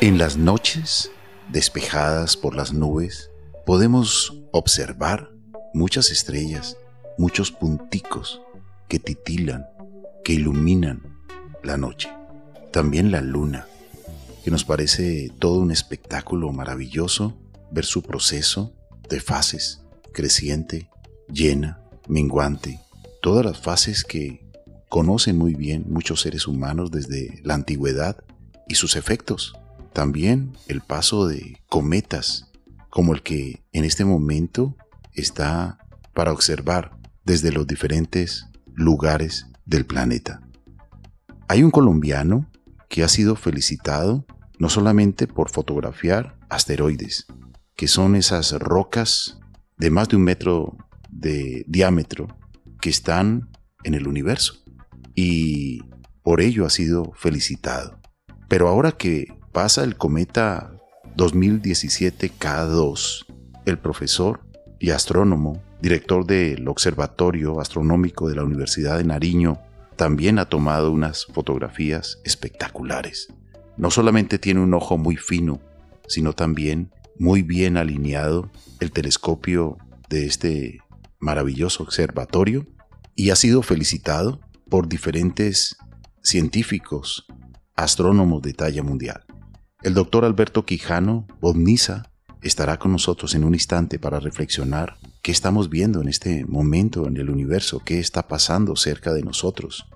En 0.00 0.18
las 0.18 0.36
noches, 0.36 1.10
despejadas 1.50 2.36
por 2.36 2.54
las 2.54 2.72
nubes, 2.72 3.30
podemos 3.64 4.42
observar 4.52 5.30
muchas 5.72 6.10
estrellas, 6.10 6.76
muchos 7.16 7.50
punticos 7.50 8.42
que 8.88 8.98
titilan, 8.98 9.66
que 10.22 10.34
iluminan 10.34 11.02
la 11.62 11.76
noche. 11.76 12.10
También 12.72 13.10
la 13.10 13.20
luna, 13.20 13.66
que 14.44 14.50
nos 14.50 14.64
parece 14.64 15.32
todo 15.38 15.60
un 15.60 15.70
espectáculo 15.70 16.52
maravilloso 16.52 17.38
ver 17.70 17.84
su 17.84 18.02
proceso 18.02 18.74
de 19.08 19.20
fases, 19.20 19.82
creciente, 20.12 20.90
llena, 21.32 21.80
menguante, 22.08 22.80
todas 23.22 23.44
las 23.44 23.60
fases 23.60 24.04
que 24.04 24.44
conocen 24.88 25.38
muy 25.38 25.54
bien 25.54 25.84
muchos 25.88 26.20
seres 26.20 26.46
humanos 26.46 26.90
desde 26.90 27.40
la 27.42 27.54
antigüedad 27.54 28.23
y 28.68 28.74
sus 28.74 28.96
efectos 28.96 29.54
también 29.92 30.52
el 30.66 30.80
paso 30.80 31.26
de 31.26 31.62
cometas, 31.68 32.50
como 32.90 33.14
el 33.14 33.22
que 33.22 33.64
en 33.72 33.84
este 33.84 34.04
momento 34.04 34.76
está 35.12 35.78
para 36.12 36.32
observar 36.32 36.98
desde 37.24 37.52
los 37.52 37.66
diferentes 37.66 38.46
lugares 38.74 39.46
del 39.64 39.86
planeta. 39.86 40.40
Hay 41.48 41.62
un 41.62 41.70
colombiano 41.70 42.50
que 42.88 43.04
ha 43.04 43.08
sido 43.08 43.36
felicitado 43.36 44.26
no 44.58 44.68
solamente 44.68 45.26
por 45.26 45.50
fotografiar 45.50 46.36
asteroides, 46.48 47.26
que 47.76 47.88
son 47.88 48.16
esas 48.16 48.52
rocas 48.52 49.38
de 49.76 49.90
más 49.90 50.08
de 50.08 50.16
un 50.16 50.22
metro 50.22 50.76
de 51.08 51.64
diámetro 51.68 52.28
que 52.80 52.90
están 52.90 53.50
en 53.84 53.94
el 53.94 54.08
universo, 54.08 54.54
y 55.14 55.82
por 56.22 56.40
ello 56.40 56.66
ha 56.66 56.70
sido 56.70 57.12
felicitado. 57.14 58.00
Pero 58.54 58.68
ahora 58.68 58.92
que 58.92 59.36
pasa 59.50 59.82
el 59.82 59.96
cometa 59.96 60.70
2017 61.16 62.30
K2, 62.38 63.26
el 63.66 63.80
profesor 63.80 64.46
y 64.78 64.90
astrónomo, 64.90 65.60
director 65.82 66.24
del 66.24 66.68
Observatorio 66.68 67.60
Astronómico 67.60 68.28
de 68.28 68.36
la 68.36 68.44
Universidad 68.44 68.98
de 68.98 69.02
Nariño, 69.02 69.58
también 69.96 70.38
ha 70.38 70.44
tomado 70.44 70.92
unas 70.92 71.26
fotografías 71.34 72.20
espectaculares. 72.24 73.26
No 73.76 73.90
solamente 73.90 74.38
tiene 74.38 74.60
un 74.60 74.72
ojo 74.72 74.98
muy 74.98 75.16
fino, 75.16 75.60
sino 76.06 76.32
también 76.32 76.92
muy 77.18 77.42
bien 77.42 77.76
alineado 77.76 78.52
el 78.78 78.92
telescopio 78.92 79.78
de 80.08 80.26
este 80.26 80.78
maravilloso 81.18 81.82
observatorio 81.82 82.68
y 83.16 83.30
ha 83.30 83.34
sido 83.34 83.62
felicitado 83.62 84.38
por 84.70 84.86
diferentes 84.86 85.76
científicos, 86.22 87.26
astrónomos 87.74 88.42
de 88.42 88.52
talla 88.52 88.82
mundial. 88.82 89.24
El 89.82 89.94
doctor 89.94 90.24
Alberto 90.24 90.64
Quijano 90.64 91.26
Bobniza 91.40 92.10
estará 92.42 92.78
con 92.78 92.92
nosotros 92.92 93.34
en 93.34 93.44
un 93.44 93.54
instante 93.54 93.98
para 93.98 94.20
reflexionar 94.20 94.96
qué 95.22 95.32
estamos 95.32 95.70
viendo 95.70 96.00
en 96.00 96.08
este 96.08 96.44
momento 96.44 97.06
en 97.06 97.16
el 97.16 97.30
universo, 97.30 97.82
qué 97.84 97.98
está 97.98 98.28
pasando 98.28 98.76
cerca 98.76 99.12
de 99.12 99.22
nosotros, 99.22 99.86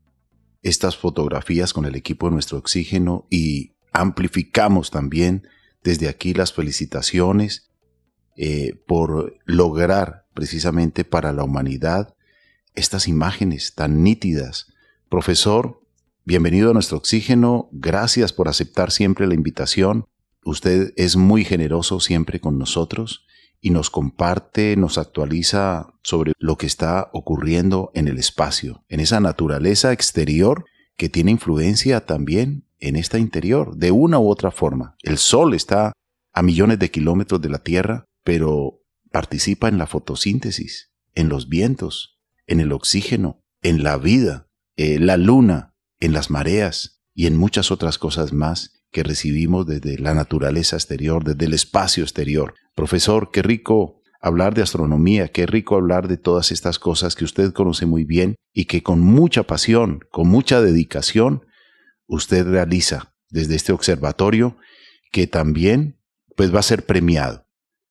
estas 0.63 0.97
fotografías 0.97 1.73
con 1.73 1.87
el 1.87 1.95
equipo 1.95 2.27
de 2.27 2.33
nuestro 2.33 2.59
oxígeno 2.59 3.27
y 3.31 3.77
amplificamos 3.93 4.91
también 4.91 5.47
desde 5.85 6.09
aquí 6.09 6.35
las 6.35 6.53
felicitaciones 6.53 7.71
eh, 8.37 8.75
por 8.87 9.39
lograr 9.45 10.27
precisamente 10.35 11.05
para 11.05 11.33
la 11.33 11.45
humanidad 11.45 12.17
estas 12.75 13.07
imágenes 13.07 13.75
tan 13.77 14.03
nítidas. 14.03 14.75
Profesor, 15.09 15.81
bienvenido 16.25 16.71
a 16.71 16.75
nuestro 16.75 16.99
oxígeno, 16.99 17.69
gracias 17.71 18.33
por 18.33 18.49
aceptar 18.49 18.91
siempre 18.91 19.29
la 19.29 19.35
invitación. 19.35 20.05
Usted 20.45 20.93
es 20.97 21.17
muy 21.17 21.45
generoso 21.45 22.01
siempre 22.01 22.41
con 22.41 22.59
nosotros 22.59 23.26
y 23.67 23.71
nos 23.71 23.91
comparte, 23.91 24.77
nos 24.77 24.97
actualiza 24.97 25.93
sobre 26.05 26.35
lo 26.39 26.57
que 26.57 26.67
está 26.67 27.11
ocurriendo 27.13 27.91
en 27.95 28.07
el 28.07 28.17
espacio, 28.17 28.85
en 28.89 29.01
esa 29.01 29.19
naturaleza 29.19 29.93
exterior 29.93 30.67
que 30.97 31.09
tiene 31.09 31.33
influencia 31.33 32.07
también 32.07 32.69
en 32.79 32.95
esta 32.95 33.19
interior, 33.19 33.77
de 33.77 33.91
una 33.91 34.21
u 34.21 34.29
otra 34.29 34.53
forma. 34.53 34.95
El 35.03 35.19
Sol 35.19 35.53
está 35.53 35.93
a 36.33 36.43
millones 36.43 36.79
de 36.79 36.93
kilómetros 36.93 37.41
de 37.41 37.49
la 37.49 37.59
Tierra, 37.59 38.05
pero 38.23 38.85
participa 39.11 39.67
en 39.67 39.79
la 39.79 39.89
fotosíntesis, 39.89 40.93
en 41.17 41.29
los 41.29 41.49
vientos, 41.49 42.21
en 42.47 42.61
el 42.61 42.71
oxígeno, 42.71 43.43
en 43.63 43.83
la 43.83 43.97
vida, 43.97 44.47
eh, 44.77 45.01
la 45.01 45.17
luna, 45.17 45.75
en 45.99 46.13
las 46.13 46.31
mareas 46.31 47.03
y 47.15 47.27
en 47.27 47.37
muchas 47.37 47.73
otras 47.73 47.99
cosas 47.99 48.33
más 48.33 48.76
que 48.91 49.03
recibimos 49.03 49.67
desde 49.67 49.99
la 49.99 50.15
naturaleza 50.15 50.77
exterior, 50.77 51.25
desde 51.25 51.47
el 51.47 51.55
espacio 51.55 52.03
exterior. 52.03 52.55
Profesor, 52.75 53.31
qué 53.33 53.43
rico 53.43 54.01
hablar 54.21 54.55
de 54.55 54.63
astronomía, 54.63 55.29
qué 55.29 55.47
rico 55.47 55.77
hablar 55.77 56.09
de 56.09 56.17
todas 56.17 56.51
estas 56.51 56.79
cosas 56.79 57.15
que 57.15 57.25
usted 57.25 57.53
conoce 57.53 57.87
muy 57.87 58.05
bien 58.05 58.37
y 58.53 58.65
que 58.65 58.83
con 58.83 59.01
mucha 59.01 59.45
pasión, 59.45 60.01
con 60.11 60.29
mucha 60.29 60.61
dedicación, 60.61 61.47
usted 62.07 62.47
realiza 62.47 63.15
desde 63.31 63.57
este 63.57 63.73
observatorio 63.73 64.57
que 65.13 65.27
también 65.27 66.01
pues 66.37 66.55
va 66.55 66.61
a 66.61 66.65
ser 66.65 66.85
premiado. 66.85 67.47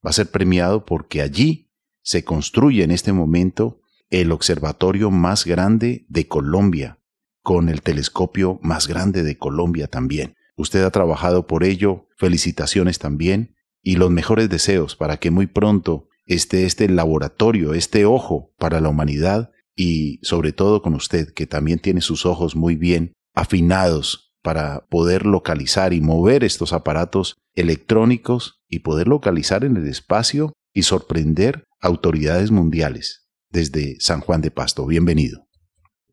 Va 0.05 0.09
a 0.09 0.13
ser 0.13 0.29
premiado 0.29 0.85
porque 0.85 1.21
allí 1.21 1.71
se 2.01 2.23
construye 2.23 2.83
en 2.83 2.91
este 2.91 3.13
momento 3.13 3.81
el 4.09 4.31
observatorio 4.31 5.09
más 5.09 5.45
grande 5.45 6.05
de 6.09 6.27
Colombia, 6.27 6.99
con 7.41 7.69
el 7.69 7.81
telescopio 7.81 8.59
más 8.61 8.87
grande 8.87 9.23
de 9.23 9.37
Colombia 9.37 9.87
también. 9.87 10.34
Usted 10.57 10.83
ha 10.83 10.91
trabajado 10.91 11.47
por 11.47 11.63
ello, 11.63 12.07
felicitaciones 12.17 12.99
también 12.99 13.55
y 13.81 13.95
los 13.97 14.11
mejores 14.11 14.49
deseos 14.49 14.95
para 14.95 15.17
que 15.17 15.31
muy 15.31 15.47
pronto 15.47 16.07
esté 16.25 16.65
este 16.65 16.89
laboratorio, 16.89 17.73
este 17.73 18.05
ojo 18.05 18.53
para 18.57 18.81
la 18.81 18.89
humanidad 18.89 19.51
y 19.75 20.19
sobre 20.23 20.53
todo 20.53 20.81
con 20.81 20.95
usted 20.95 21.33
que 21.33 21.45
también 21.45 21.79
tiene 21.79 22.01
sus 22.01 22.25
ojos 22.25 22.55
muy 22.55 22.75
bien 22.75 23.13
afinados 23.33 24.33
para 24.41 24.85
poder 24.89 25.25
localizar 25.25 25.93
y 25.93 26.01
mover 26.01 26.43
estos 26.43 26.71
aparatos 26.71 27.37
electrónicos 27.55 28.61
y 28.69 28.79
poder 28.79 29.07
localizar 29.07 29.65
en 29.65 29.75
el 29.75 29.87
espacio 29.87 30.53
y 30.73 30.83
sorprender 30.83 31.65
autoridades 31.81 32.51
mundiales 32.51 33.27
desde 33.49 33.97
San 33.99 34.21
Juan 34.21 34.41
de 34.41 34.51
Pasto. 34.51 34.85
Bienvenido. 34.85 35.44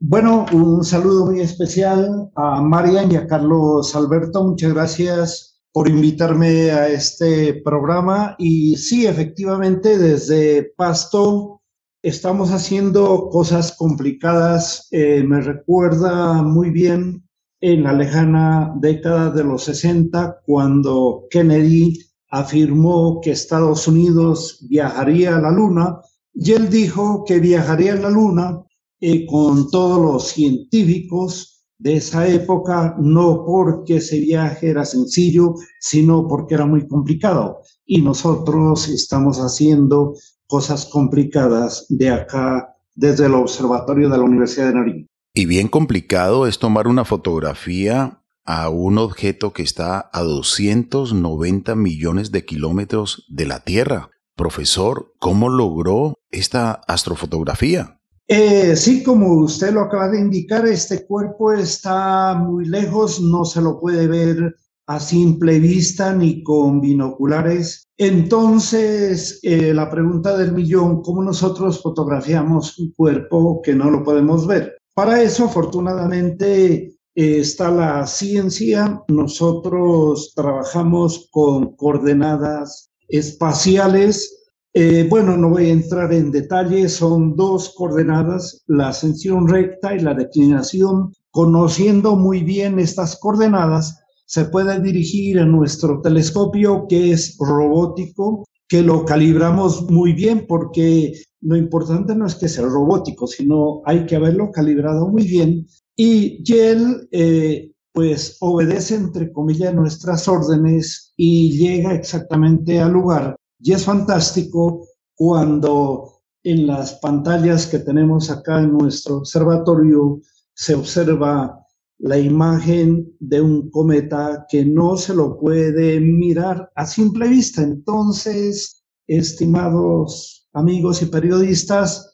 Bueno, 0.05 0.47
un 0.53 0.83
saludo 0.83 1.27
muy 1.27 1.41
especial 1.41 2.29
a 2.35 2.61
Marian 2.61 3.13
y 3.13 3.15
a 3.15 3.29
Carlos 3.29 3.95
Alberto. 3.95 4.43
Muchas 4.43 4.75
gracias 4.75 5.63
por 5.73 5.89
invitarme 5.89 6.73
a 6.73 6.89
este 6.89 7.63
programa. 7.63 8.35
Y 8.37 8.77
sí, 8.79 9.07
efectivamente, 9.07 9.97
desde 9.99 10.73
Pasto 10.77 11.63
estamos 12.03 12.51
haciendo 12.51 13.29
cosas 13.31 13.77
complicadas. 13.79 14.89
Eh, 14.91 15.23
me 15.23 15.41
recuerda 15.41 16.43
muy 16.43 16.71
bien 16.71 17.23
en 17.61 17.85
la 17.85 17.93
lejana 17.93 18.75
década 18.81 19.31
de 19.31 19.45
los 19.45 19.63
60, 19.63 20.41
cuando 20.45 21.27
Kennedy 21.31 21.97
afirmó 22.29 23.21
que 23.21 23.31
Estados 23.31 23.87
Unidos 23.87 24.67
viajaría 24.69 25.37
a 25.37 25.41
la 25.41 25.53
Luna, 25.53 26.01
y 26.35 26.51
él 26.55 26.71
dijo 26.71 27.23
que 27.25 27.39
viajaría 27.39 27.93
a 27.93 27.97
la 28.01 28.11
Luna 28.11 28.65
eh, 29.05 29.27
con 29.27 29.69
todos 29.69 30.01
los 30.01 30.29
científicos 30.29 31.65
de 31.77 31.97
esa 31.97 32.29
época, 32.29 32.95
no 33.01 33.45
porque 33.45 33.97
ese 33.97 34.21
viaje 34.21 34.71
era 34.71 34.85
sencillo, 34.85 35.55
sino 35.81 36.29
porque 36.29 36.55
era 36.55 36.67
muy 36.67 36.87
complicado. 36.87 37.59
Y 37.85 38.01
nosotros 38.01 38.89
estamos 38.89 39.39
haciendo 39.39 40.15
cosas 40.47 40.87
complicadas 40.87 41.87
de 41.89 42.11
acá, 42.11 42.77
desde 42.95 43.27
el 43.27 43.35
observatorio 43.35 44.09
de 44.09 44.19
la 44.19 44.23
Universidad 44.23 44.69
de 44.69 44.75
Nariño. 44.75 45.07
Y 45.35 45.47
bien 45.47 45.67
complicado 45.67 46.47
es 46.47 46.61
tomar 46.61 46.87
una 46.87 47.05
fotografía 47.05 48.23
a 48.45 48.69
un 48.69 48.99
objeto 48.99 49.53
que 49.53 49.65
está 49.65 50.11
a 50.13 50.23
290 50.23 51.75
millones 51.75 52.31
de 52.31 52.45
kilómetros 52.45 53.27
de 53.29 53.47
la 53.47 53.65
Tierra. 53.65 54.11
Profesor, 54.37 55.13
¿cómo 55.19 55.49
logró 55.49 56.15
esta 56.31 56.71
astrofotografía? 56.87 57.99
Eh, 58.35 58.77
sí, 58.77 59.03
como 59.03 59.31
usted 59.35 59.75
lo 59.75 59.83
acaba 59.83 60.09
de 60.09 60.19
indicar, 60.19 60.67
este 60.67 61.05
cuerpo 61.05 61.53
está 61.53 62.35
muy 62.35 62.65
lejos, 62.65 63.21
no 63.21 63.45
se 63.45 63.61
lo 63.61 63.79
puede 63.79 64.07
ver 64.07 64.57
a 64.87 64.99
simple 65.01 65.59
vista 65.59 66.15
ni 66.15 66.43
con 66.43 66.81
binoculares. 66.81 67.85
Entonces, 67.99 69.39
eh, 69.43 69.75
la 69.75 69.91
pregunta 69.91 70.35
del 70.35 70.55
millón, 70.55 71.03
¿cómo 71.03 71.23
nosotros 71.23 71.83
fotografiamos 71.83 72.79
un 72.79 72.93
cuerpo 72.93 73.61
que 73.61 73.75
no 73.75 73.91
lo 73.91 74.03
podemos 74.03 74.47
ver? 74.47 74.79
Para 74.95 75.21
eso, 75.21 75.45
afortunadamente, 75.45 76.97
eh, 77.15 77.41
está 77.41 77.71
la 77.71 78.07
ciencia. 78.07 79.03
Nosotros 79.09 80.33
trabajamos 80.35 81.29
con 81.31 81.77
coordenadas 81.77 82.91
espaciales. 83.09 84.42
Eh, 84.75 85.07
bueno, 85.09 85.37
no 85.37 85.51
voy 85.51 85.67
a 85.67 85.73
entrar 85.73 86.13
en 86.15 86.31
detalle, 86.31 86.89
son 86.89 87.37
dos 87.37 87.75
coordenadas, 87.77 88.63
la 88.67 88.89
ascensión 88.89 89.47
recta 89.47 89.95
y 89.95 90.01
la 90.01 90.15
declinación. 90.15 91.13
Conociendo 91.31 92.17
muy 92.17 92.43
bien 92.43 92.79
estas 92.79 93.19
coordenadas, 93.19 94.03
se 94.27 94.47
puede 94.47 94.81
dirigir 94.81 95.41
a 95.41 95.45
nuestro 95.45 96.01
telescopio 96.01 96.87
que 96.89 97.13
es 97.13 97.37
robótico, 97.39 98.47
que 98.67 98.83
lo 98.83 99.05
calibramos 99.05 99.91
muy 99.91 100.15
bien 100.15 100.47
porque 100.49 101.13
lo 101.43 101.57
importante 101.57 102.15
no 102.15 102.27
es 102.27 102.35
que 102.37 102.49
sea 102.49 102.65
robótico, 102.65 103.27
sino 103.27 103.83
hay 103.85 104.07
que 104.07 104.17
haberlo 104.17 104.51
calibrado 104.51 105.09
muy 105.09 105.27
bien 105.27 105.67
y 105.97 106.43
él 106.51 107.09
eh, 107.11 107.73
pues 107.93 108.39
obedece 108.41 108.95
entre 108.95 109.31
comillas 109.33 109.75
nuestras 109.75 110.27
órdenes 110.29 111.13
y 111.17 111.59
llega 111.59 111.95
exactamente 111.95 112.81
al 112.81 112.93
lugar. 112.93 113.37
Y 113.63 113.73
es 113.73 113.85
fantástico 113.85 114.89
cuando 115.15 116.21
en 116.43 116.67
las 116.67 116.95
pantallas 116.95 117.67
que 117.67 117.79
tenemos 117.79 118.29
acá 118.29 118.61
en 118.61 118.73
nuestro 118.73 119.19
observatorio 119.19 120.21
se 120.53 120.75
observa 120.75 121.65
la 121.99 122.19
imagen 122.19 123.15
de 123.21 123.41
un 123.41 123.71
cometa 123.71 124.47
que 124.49 124.65
no 124.65 124.97
se 124.97 125.15
lo 125.15 125.39
puede 125.39 126.01
mirar 126.01 126.73
a 126.75 126.85
simple 126.85 127.29
vista. 127.29 127.63
Entonces, 127.63 128.83
estimados 129.07 130.49
amigos 130.53 131.01
y 131.03 131.07
periodistas, 131.07 132.13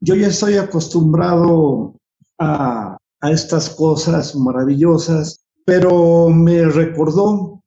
yo 0.00 0.14
ya 0.14 0.28
estoy 0.28 0.54
acostumbrado 0.54 1.96
a, 2.38 2.96
a 3.20 3.30
estas 3.32 3.68
cosas 3.70 4.36
maravillosas, 4.36 5.44
pero 5.64 6.28
me 6.28 6.66
recordó 6.66 7.60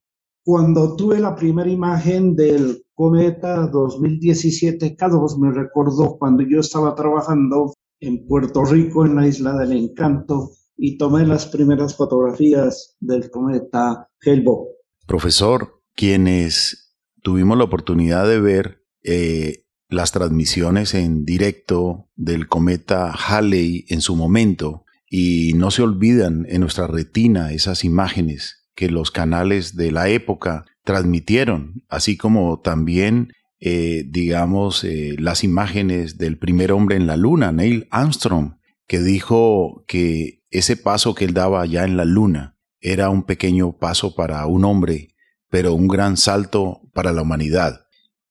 cuando 0.46 0.96
tuve 0.96 1.20
la 1.20 1.36
primera 1.36 1.70
imagen 1.70 2.34
del 2.34 2.82
cometa 2.98 3.68
2017 3.68 4.98
K2, 4.98 5.38
me 5.40 5.54
recordó 5.54 6.18
cuando 6.18 6.42
yo 6.42 6.60
estaba 6.60 6.96
trabajando 6.96 7.72
en 8.00 8.26
Puerto 8.26 8.66
Rico, 8.66 9.06
en 9.06 9.16
la 9.16 9.28
isla 9.28 9.56
del 9.56 9.74
encanto, 9.74 10.50
y 10.76 10.98
tomé 10.98 11.24
las 11.28 11.46
primeras 11.46 11.96
fotografías 11.96 12.98
del 13.00 13.30
cometa 13.30 14.10
Hale-Bopp. 14.26 14.70
Profesor, 15.06 15.80
quienes 15.96 16.96
tuvimos 17.22 17.56
la 17.60 17.66
oportunidad 17.66 18.28
de 18.28 18.42
ver 18.42 18.84
eh, 19.04 19.66
las 19.90 20.12
transmisiones 20.12 20.96
en 20.96 21.24
directo 21.24 22.10
del 22.16 22.48
cometa 22.48 23.12
Halley 23.12 23.86
en 23.90 24.02
su 24.02 24.16
momento 24.16 24.86
y 25.08 25.54
no 25.56 25.70
se 25.70 25.84
olvidan 25.84 26.48
en 26.50 26.62
nuestra 26.62 26.88
retina 26.88 27.54
esas 27.54 27.84
imágenes 27.84 28.68
que 28.74 28.90
los 28.90 29.12
canales 29.12 29.76
de 29.76 29.92
la 29.92 30.10
época 30.10 30.66
transmitieron, 30.88 31.84
así 31.90 32.16
como 32.16 32.62
también, 32.62 33.34
eh, 33.60 34.06
digamos, 34.08 34.86
eh, 34.86 35.18
las 35.20 35.44
imágenes 35.44 36.18
del 36.18 36.38
primer 36.38 36.72
hombre 36.72 36.96
en 36.96 37.08
la 37.08 37.18
luna, 37.18 37.52
Neil 37.52 37.90
Armstrong, 37.92 38.54
que 38.88 39.02
dijo 39.02 39.84
que 39.86 40.46
ese 40.50 40.78
paso 40.78 41.14
que 41.14 41.26
él 41.26 41.34
daba 41.34 41.62
allá 41.62 41.84
en 41.84 41.98
la 41.98 42.06
luna 42.06 42.58
era 42.80 43.10
un 43.10 43.24
pequeño 43.24 43.76
paso 43.78 44.16
para 44.16 44.46
un 44.46 44.64
hombre, 44.64 45.10
pero 45.50 45.74
un 45.74 45.90
gran 45.90 46.16
salto 46.16 46.80
para 46.94 47.12
la 47.12 47.24
humanidad. 47.24 47.82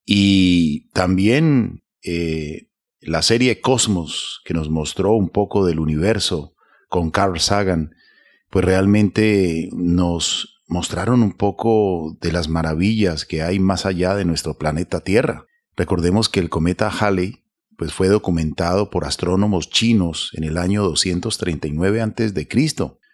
Y 0.03 0.89
también 0.93 1.83
eh, 2.01 2.71
la 3.01 3.21
serie 3.21 3.61
Cosmos, 3.61 4.41
que 4.45 4.55
nos 4.55 4.71
mostró 4.71 5.13
un 5.13 5.29
poco 5.29 5.63
del 5.63 5.79
universo 5.79 6.55
con 6.89 7.11
Carl 7.11 7.39
Sagan, 7.39 7.91
pues 8.49 8.65
realmente 8.65 9.69
nos 9.73 10.56
mostraron 10.67 11.23
un 11.23 11.31
poco 11.31 12.17
de 12.21 12.31
las 12.31 12.49
maravillas 12.49 13.25
que 13.25 13.41
hay 13.41 13.59
más 13.59 13.85
allá 13.85 14.15
de 14.15 14.25
nuestro 14.25 14.57
planeta 14.57 14.99
Tierra. 14.99 15.45
Recordemos 15.75 16.29
que 16.29 16.39
el 16.39 16.49
cometa 16.49 16.89
Halley 16.89 17.43
pues 17.77 17.93
fue 17.93 18.07
documentado 18.07 18.89
por 18.89 19.05
astrónomos 19.05 19.69
chinos 19.69 20.31
en 20.33 20.43
el 20.43 20.57
año 20.57 20.83
239 20.83 22.01
a.C. 22.01 22.47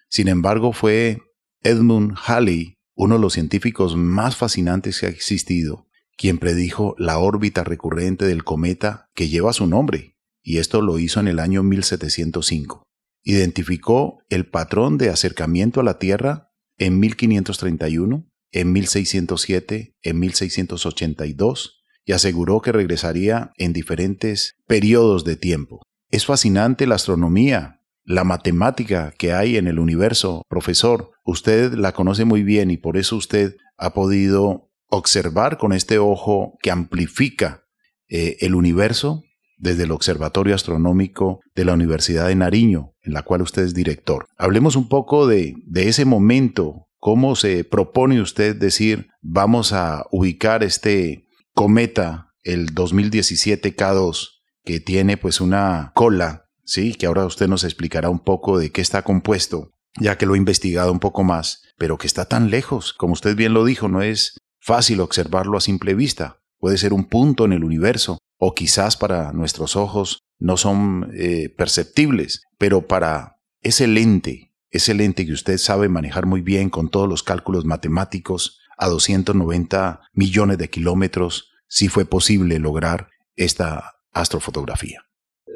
Sin 0.07 0.27
embargo, 0.29 0.71
fue 0.71 1.21
Edmund 1.61 2.15
Halley, 2.25 2.77
uno 2.95 3.15
de 3.15 3.21
los 3.21 3.33
científicos 3.33 3.95
más 3.95 4.35
fascinantes 4.37 4.99
que 4.99 5.07
ha 5.07 5.09
existido, 5.09 5.87
quien 6.17 6.37
predijo 6.37 6.95
la 6.97 7.17
órbita 7.17 7.63
recurrente 7.63 8.25
del 8.25 8.43
cometa 8.43 9.09
que 9.13 9.27
lleva 9.27 9.53
su 9.53 9.67
nombre, 9.67 10.17
y 10.41 10.59
esto 10.59 10.81
lo 10.81 10.97
hizo 10.97 11.19
en 11.19 11.27
el 11.27 11.39
año 11.39 11.61
1705. 11.63 12.83
Identificó 13.23 14.19
el 14.29 14.45
patrón 14.45 14.97
de 14.97 15.09
acercamiento 15.09 15.81
a 15.81 15.83
la 15.83 15.99
Tierra 15.99 16.52
en 16.83 16.99
1531, 16.99 18.29
en 18.51 18.73
1607, 18.73 19.95
en 20.01 20.19
1682, 20.19 21.85
y 22.03 22.11
aseguró 22.11 22.59
que 22.59 22.73
regresaría 22.73 23.53
en 23.57 23.71
diferentes 23.71 24.57
periodos 24.67 25.23
de 25.23 25.37
tiempo. 25.37 25.81
Es 26.09 26.25
fascinante 26.25 26.85
la 26.85 26.95
astronomía, 26.95 27.79
la 28.03 28.25
matemática 28.25 29.13
que 29.17 29.31
hay 29.31 29.55
en 29.55 29.67
el 29.67 29.79
universo. 29.79 30.43
Profesor, 30.49 31.11
usted 31.23 31.71
la 31.73 31.93
conoce 31.93 32.25
muy 32.25 32.43
bien 32.43 32.69
y 32.69 32.75
por 32.75 32.97
eso 32.97 33.15
usted 33.15 33.55
ha 33.77 33.93
podido 33.93 34.69
observar 34.89 35.57
con 35.57 35.71
este 35.71 35.99
ojo 35.99 36.57
que 36.61 36.69
amplifica 36.69 37.63
eh, 38.09 38.35
el 38.41 38.55
universo 38.55 39.23
desde 39.63 39.83
el 39.83 39.91
Observatorio 39.91 40.53
Astronómico 40.53 41.39
de 41.55 41.63
la 41.63 41.73
Universidad 41.73 42.27
de 42.27 42.35
Nariño, 42.35 42.91
en 43.01 43.13
la 43.13 43.23
cual 43.23 43.41
usted 43.41 43.63
es 43.63 43.73
director. 43.73 44.27
Hablemos 44.37 44.75
un 44.75 44.89
poco 44.89 45.25
de, 45.25 45.55
ese 45.73 46.03
momento, 46.03 46.87
cómo 46.99 47.37
se 47.37 47.63
propone 47.63 48.21
usted 48.21 48.57
decir, 48.57 49.07
vamos 49.21 49.71
a 49.71 50.03
ubicar 50.11 50.63
este 50.63 51.27
cometa, 51.53 52.27
el 52.43 52.73
2017 52.73 53.73
K2, 53.73 54.31
que 54.65 54.81
tiene 54.81 55.15
pues 55.15 55.39
una 55.39 55.93
cola, 55.95 56.43
sí, 56.65 56.93
que 56.93 57.05
ahora 57.05 57.25
usted 57.25 57.47
nos 57.47 57.63
explicará 57.63 58.09
un 58.09 58.19
poco 58.19 58.59
de 58.59 58.69
qué 58.69 58.81
está 58.81 59.03
compuesto, 59.03 59.71
ya 59.97 60.17
que 60.17 60.25
lo 60.25 60.35
he 60.35 60.39
investigado 60.39 60.91
un 60.91 60.99
poco 60.99 61.23
más, 61.23 61.61
pero 61.77 61.97
que 61.97 62.07
está 62.07 62.25
tan 62.25 62.49
lejos, 62.49 62.91
como 62.91 63.13
usted 63.13 63.37
bien 63.37 63.53
lo 63.53 63.63
dijo, 63.63 63.87
no 63.87 64.01
es 64.01 64.41
fácil 64.59 64.99
observarlo 64.99 65.57
a 65.57 65.61
simple 65.61 65.93
vista, 65.93 66.42
puede 66.63 66.77
ser 66.77 66.93
un 66.93 67.03
punto 67.03 67.43
en 67.43 67.51
el 67.51 67.65
universo, 67.65 68.19
o 68.37 68.55
quizás 68.55 68.95
para 68.95 69.33
nuestros 69.33 69.75
ojos 69.75 70.19
no 70.39 70.55
son 70.55 71.11
eh, 71.13 71.53
perceptibles, 71.57 72.43
pero 72.57 72.87
para 72.87 73.35
ese 73.61 73.85
lente, 73.85 74.53
ese 74.71 74.93
lente 74.93 75.25
que 75.25 75.33
usted 75.33 75.57
sabe 75.57 75.89
manejar 75.89 76.25
muy 76.25 76.39
bien 76.39 76.69
con 76.69 76.87
todos 76.89 77.09
los 77.09 77.21
cálculos 77.21 77.65
matemáticos 77.65 78.61
a 78.77 78.87
290 78.87 80.03
millones 80.13 80.57
de 80.57 80.69
kilómetros, 80.69 81.51
si 81.67 81.89
fue 81.89 82.05
posible 82.05 82.59
lograr 82.59 83.09
esta 83.35 83.95
astrofotografía. 84.13 85.01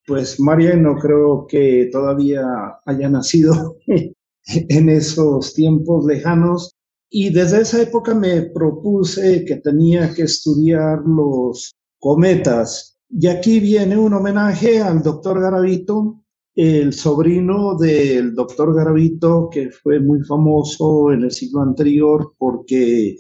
Pues 0.10 0.40
María 0.40 0.76
no 0.76 0.96
creo 0.96 1.46
que 1.46 1.88
todavía 1.92 2.44
haya 2.84 3.10
nacido 3.10 3.78
en 3.86 4.90
esos 4.90 5.54
tiempos 5.54 6.04
lejanos. 6.04 6.76
Y 7.12 7.30
desde 7.30 7.62
esa 7.62 7.84
época 7.84 8.16
me 8.16 8.42
propuse 8.42 9.46
que 9.46 9.58
tenía 9.58 10.12
que 10.12 10.24
estudiar 10.24 11.04
los 11.06 11.76
cometas. 12.00 12.98
Y 13.08 13.28
aquí 13.28 13.60
viene 13.60 14.00
un 14.00 14.16
homenaje 14.16 14.82
al 14.82 15.04
doctor 15.04 15.40
Garavito, 15.42 16.24
el 16.56 16.92
sobrino 16.92 17.78
del 17.78 18.34
doctor 18.34 18.74
Garavito, 18.74 19.48
que 19.52 19.70
fue 19.70 20.00
muy 20.00 20.24
famoso 20.24 21.12
en 21.12 21.22
el 21.22 21.32
siglo 21.32 21.62
anterior 21.62 22.34
porque 22.40 23.16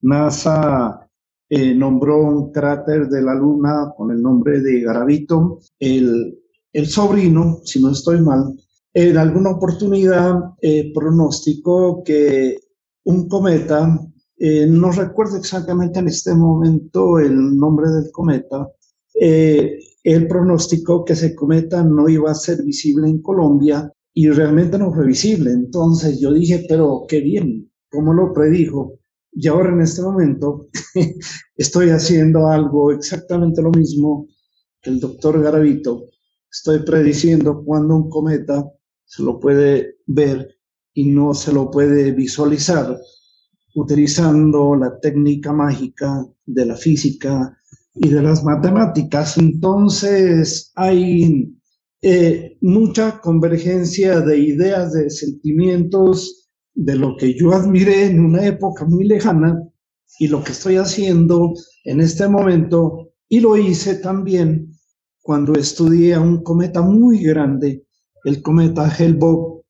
NASA 0.00 1.08
eh, 1.54 1.74
nombró 1.74 2.16
un 2.22 2.50
cráter 2.50 3.08
de 3.10 3.20
la 3.20 3.34
Luna 3.34 3.92
con 3.94 4.10
el 4.10 4.22
nombre 4.22 4.62
de 4.62 4.80
Garavito. 4.80 5.58
El, 5.78 6.38
el 6.72 6.86
sobrino, 6.86 7.60
si 7.62 7.82
no 7.82 7.90
estoy 7.90 8.22
mal, 8.22 8.54
en 8.94 9.18
alguna 9.18 9.50
oportunidad 9.50 10.34
eh, 10.62 10.90
pronosticó 10.94 12.02
que 12.02 12.56
un 13.04 13.28
cometa, 13.28 14.00
eh, 14.38 14.66
no 14.66 14.92
recuerdo 14.92 15.36
exactamente 15.36 15.98
en 15.98 16.08
este 16.08 16.34
momento 16.34 17.18
el 17.18 17.54
nombre 17.54 17.90
del 17.90 18.10
cometa, 18.10 18.66
eh, 19.20 19.78
él 20.04 20.28
pronosticó 20.28 21.04
que 21.04 21.12
ese 21.12 21.34
cometa 21.34 21.82
no 21.82 22.08
iba 22.08 22.30
a 22.30 22.34
ser 22.34 22.62
visible 22.62 23.10
en 23.10 23.20
Colombia 23.20 23.92
y 24.14 24.30
realmente 24.30 24.78
no 24.78 24.90
fue 24.90 25.06
visible. 25.06 25.50
Entonces 25.50 26.18
yo 26.18 26.32
dije, 26.32 26.64
pero 26.66 27.04
qué 27.06 27.20
bien, 27.20 27.70
¿cómo 27.90 28.14
lo 28.14 28.32
predijo? 28.32 29.01
Y 29.32 29.48
ahora 29.48 29.70
en 29.70 29.80
este 29.80 30.02
momento 30.02 30.68
estoy 31.56 31.90
haciendo 31.90 32.48
algo 32.48 32.92
exactamente 32.92 33.62
lo 33.62 33.70
mismo 33.70 34.28
que 34.80 34.90
el 34.90 35.00
doctor 35.00 35.42
Garavito. 35.42 36.08
Estoy 36.50 36.80
prediciendo 36.80 37.62
cuando 37.64 37.96
un 37.96 38.10
cometa 38.10 38.64
se 39.04 39.22
lo 39.22 39.40
puede 39.40 39.96
ver 40.06 40.56
y 40.94 41.08
no 41.08 41.32
se 41.32 41.52
lo 41.52 41.70
puede 41.70 42.12
visualizar 42.12 42.98
utilizando 43.74 44.76
la 44.76 44.98
técnica 45.00 45.52
mágica 45.52 46.26
de 46.44 46.66
la 46.66 46.76
física 46.76 47.56
y 47.94 48.08
de 48.08 48.22
las 48.22 48.44
matemáticas. 48.44 49.38
Entonces 49.38 50.72
hay 50.74 51.54
eh, 52.02 52.58
mucha 52.60 53.20
convergencia 53.20 54.20
de 54.20 54.38
ideas, 54.38 54.92
de 54.92 55.08
sentimientos, 55.10 56.41
de 56.74 56.96
lo 56.96 57.16
que 57.16 57.34
yo 57.34 57.52
admiré 57.52 58.06
en 58.06 58.24
una 58.24 58.46
época 58.46 58.84
muy 58.84 59.04
lejana 59.04 59.62
y 60.18 60.28
lo 60.28 60.42
que 60.42 60.52
estoy 60.52 60.76
haciendo 60.76 61.54
en 61.84 62.00
este 62.00 62.28
momento. 62.28 63.10
Y 63.28 63.40
lo 63.40 63.56
hice 63.56 63.96
también 63.96 64.72
cuando 65.22 65.54
estudié 65.54 66.14
a 66.14 66.20
un 66.20 66.42
cometa 66.42 66.82
muy 66.82 67.22
grande, 67.22 67.86
el 68.24 68.42
cometa 68.42 68.88
Hale-Bopp, 68.88 69.64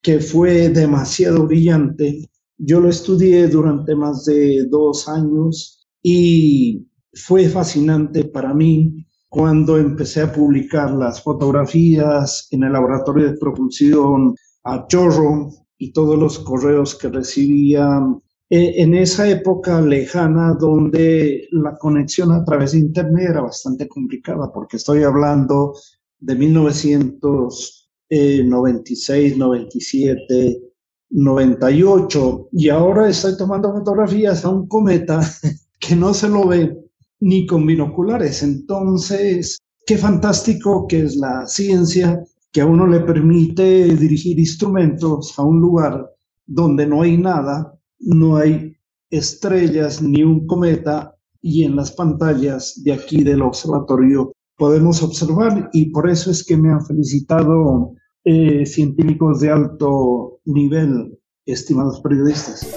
que 0.00 0.20
fue 0.20 0.68
demasiado 0.70 1.46
brillante. 1.46 2.30
Yo 2.58 2.80
lo 2.80 2.88
estudié 2.88 3.48
durante 3.48 3.94
más 3.94 4.24
de 4.24 4.66
dos 4.66 5.08
años 5.08 5.86
y 6.02 6.86
fue 7.14 7.48
fascinante 7.48 8.24
para 8.24 8.54
mí 8.54 9.06
cuando 9.28 9.78
empecé 9.78 10.22
a 10.22 10.32
publicar 10.32 10.92
las 10.92 11.22
fotografías 11.22 12.48
en 12.50 12.64
el 12.64 12.72
laboratorio 12.72 13.26
de 13.30 13.38
propulsión 13.38 14.34
a 14.64 14.86
chorro 14.86 15.50
y 15.82 15.92
todos 15.92 16.16
los 16.16 16.38
correos 16.38 16.94
que 16.94 17.08
recibía 17.08 18.00
eh, 18.48 18.74
en 18.76 18.94
esa 18.94 19.28
época 19.28 19.80
lejana 19.80 20.54
donde 20.54 21.48
la 21.50 21.76
conexión 21.76 22.30
a 22.30 22.44
través 22.44 22.70
de 22.70 22.78
internet 22.78 23.30
era 23.30 23.40
bastante 23.40 23.88
complicada 23.88 24.52
porque 24.52 24.76
estoy 24.76 25.02
hablando 25.02 25.74
de 26.20 26.36
1996, 26.36 29.36
97, 29.36 30.62
98 31.10 32.48
y 32.52 32.68
ahora 32.68 33.08
estoy 33.08 33.36
tomando 33.36 33.72
fotografías 33.72 34.44
a 34.44 34.50
un 34.50 34.68
cometa 34.68 35.20
que 35.80 35.96
no 35.96 36.14
se 36.14 36.28
lo 36.28 36.46
ve 36.46 36.78
ni 37.18 37.44
con 37.44 37.66
binoculares. 37.66 38.44
Entonces, 38.44 39.58
qué 39.84 39.98
fantástico 39.98 40.86
que 40.86 41.02
es 41.02 41.16
la 41.16 41.44
ciencia 41.48 42.22
que 42.52 42.60
a 42.60 42.66
uno 42.66 42.86
le 42.86 43.00
permite 43.00 43.96
dirigir 43.96 44.38
instrumentos 44.38 45.38
a 45.38 45.42
un 45.42 45.60
lugar 45.60 46.06
donde 46.46 46.86
no 46.86 47.02
hay 47.02 47.16
nada, 47.16 47.78
no 47.98 48.36
hay 48.36 48.76
estrellas 49.10 50.02
ni 50.02 50.22
un 50.22 50.46
cometa 50.46 51.16
y 51.40 51.64
en 51.64 51.76
las 51.76 51.92
pantallas 51.92 52.82
de 52.84 52.92
aquí 52.92 53.24
del 53.24 53.42
observatorio 53.42 54.32
podemos 54.56 55.02
observar 55.02 55.70
y 55.72 55.90
por 55.90 56.08
eso 56.08 56.30
es 56.30 56.44
que 56.44 56.56
me 56.56 56.70
han 56.70 56.84
felicitado 56.84 57.94
eh, 58.24 58.66
científicos 58.66 59.40
de 59.40 59.50
alto 59.50 60.40
nivel, 60.44 61.18
estimados 61.46 62.00
periodistas. 62.00 62.68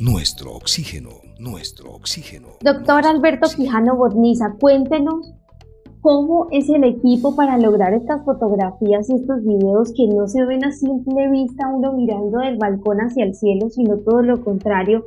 Nuestro 0.00 0.54
oxígeno 0.54 1.20
nuestro 1.40 1.92
oxígeno. 1.92 2.48
Doctor 2.60 3.06
Alberto 3.06 3.48
Quijano 3.56 3.96
Botniza, 3.96 4.56
cuéntenos 4.60 5.32
cómo 6.00 6.48
es 6.50 6.68
el 6.68 6.84
equipo 6.84 7.36
para 7.36 7.58
lograr 7.58 7.94
estas 7.94 8.24
fotografías 8.24 9.08
y 9.10 9.14
estos 9.14 9.44
videos 9.44 9.92
que 9.94 10.06
no 10.06 10.26
se 10.28 10.44
ven 10.44 10.64
a 10.64 10.72
simple 10.72 11.30
vista 11.30 11.68
uno 11.68 11.92
mirando 11.92 12.38
del 12.38 12.56
balcón 12.56 12.98
hacia 12.98 13.24
el 13.24 13.34
cielo, 13.34 13.68
sino 13.70 13.98
todo 13.98 14.22
lo 14.22 14.42
contrario. 14.42 15.04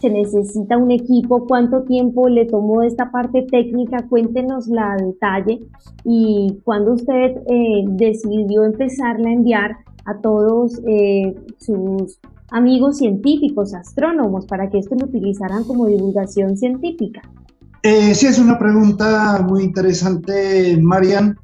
Se 0.00 0.10
necesita 0.10 0.76
un 0.76 0.92
equipo, 0.92 1.46
cuánto 1.48 1.82
tiempo 1.82 2.28
le 2.28 2.46
tomó 2.46 2.82
esta 2.82 3.10
parte 3.10 3.42
técnica, 3.42 4.06
cuéntenos 4.08 4.68
la 4.68 4.96
detalle 4.96 5.60
y 6.04 6.60
cuándo 6.64 6.92
usted 6.92 7.42
eh, 7.46 7.84
decidió 7.88 8.64
empezarla 8.64 9.28
a 9.28 9.32
enviar 9.32 9.76
a 10.04 10.20
todos 10.20 10.80
eh, 10.86 11.34
sus 11.58 12.20
amigos 12.50 12.98
científicos, 12.98 13.74
astrónomos, 13.74 14.46
para 14.46 14.70
que 14.70 14.78
esto 14.78 14.94
lo 14.94 15.06
utilizaran 15.06 15.64
como 15.64 15.86
divulgación 15.86 16.56
científica? 16.56 17.22
Eh, 17.82 18.14
sí, 18.14 18.26
es 18.26 18.38
una 18.38 18.58
pregunta 18.58 19.44
muy 19.48 19.62
interesante, 19.64 20.76
Marian, 20.80 21.38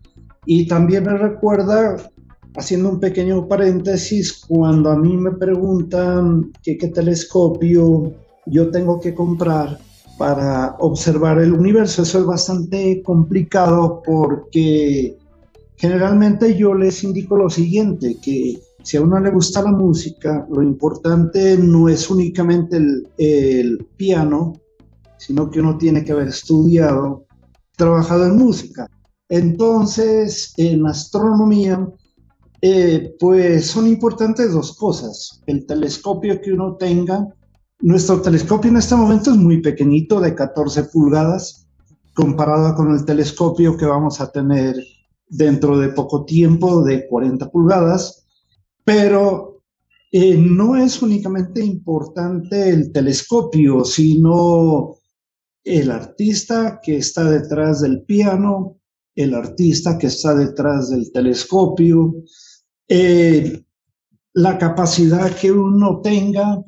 y 0.46 0.66
también 0.66 1.04
me 1.04 1.16
recuerda, 1.16 1.96
haciendo 2.56 2.90
un 2.90 3.00
pequeño 3.00 3.46
paréntesis, 3.46 4.44
cuando 4.46 4.90
a 4.90 4.96
mí 4.96 5.16
me 5.16 5.32
preguntan 5.32 6.52
qué 6.62 6.76
telescopio 6.76 8.12
yo 8.46 8.70
tengo 8.70 9.00
que 9.00 9.14
comprar 9.14 9.78
para 10.18 10.76
observar 10.78 11.38
el 11.38 11.52
universo. 11.52 12.02
Eso 12.02 12.20
es 12.20 12.26
bastante 12.26 13.02
complicado 13.02 14.02
porque 14.04 15.16
generalmente 15.76 16.56
yo 16.56 16.74
les 16.74 17.02
indico 17.04 17.36
lo 17.36 17.50
siguiente, 17.50 18.16
que 18.22 18.60
si 18.82 18.96
a 18.96 19.02
uno 19.02 19.18
le 19.18 19.30
gusta 19.30 19.62
la 19.62 19.72
música, 19.72 20.46
lo 20.50 20.62
importante 20.62 21.56
no 21.56 21.88
es 21.88 22.10
únicamente 22.10 22.76
el, 23.18 23.86
piano, 23.96 24.54
sino 25.26 25.50
que 25.50 25.60
uno 25.60 25.78
tiene 25.78 26.04
que 26.04 26.12
haber 26.12 26.28
estudiado, 26.28 27.26
trabajado 27.76 28.26
en 28.26 28.36
música. 28.36 28.86
Entonces, 29.28 30.52
en 30.58 30.86
astronomía, 30.86 31.88
eh, 32.60 33.14
pues 33.18 33.66
son 33.66 33.86
importantes 33.86 34.52
dos 34.52 34.76
cosas. 34.76 35.42
El 35.46 35.66
telescopio 35.66 36.40
que 36.42 36.52
uno 36.52 36.76
tenga. 36.76 37.26
Nuestro 37.80 38.20
telescopio 38.20 38.70
en 38.70 38.76
este 38.76 38.96
momento 38.96 39.30
es 39.30 39.36
muy 39.38 39.62
pequeñito, 39.62 40.20
de 40.20 40.34
14 40.34 40.84
pulgadas, 40.84 41.66
comparado 42.14 42.74
con 42.74 42.92
el 42.92 43.04
telescopio 43.04 43.76
que 43.76 43.86
vamos 43.86 44.20
a 44.20 44.30
tener 44.30 44.76
dentro 45.28 45.78
de 45.78 45.88
poco 45.88 46.24
tiempo, 46.26 46.82
de 46.84 47.08
40 47.08 47.50
pulgadas. 47.50 48.26
Pero 48.84 49.62
eh, 50.12 50.36
no 50.36 50.76
es 50.76 51.00
únicamente 51.00 51.64
importante 51.64 52.68
el 52.68 52.92
telescopio, 52.92 53.84
sino 53.86 54.96
el 55.64 55.90
artista 55.90 56.78
que 56.82 56.98
está 56.98 57.24
detrás 57.24 57.80
del 57.80 58.02
piano, 58.02 58.80
el 59.14 59.34
artista 59.34 59.96
que 59.96 60.08
está 60.08 60.34
detrás 60.34 60.90
del 60.90 61.10
telescopio, 61.10 62.14
eh, 62.88 63.64
la 64.34 64.58
capacidad 64.58 65.34
que 65.34 65.50
uno 65.50 66.00
tenga 66.02 66.62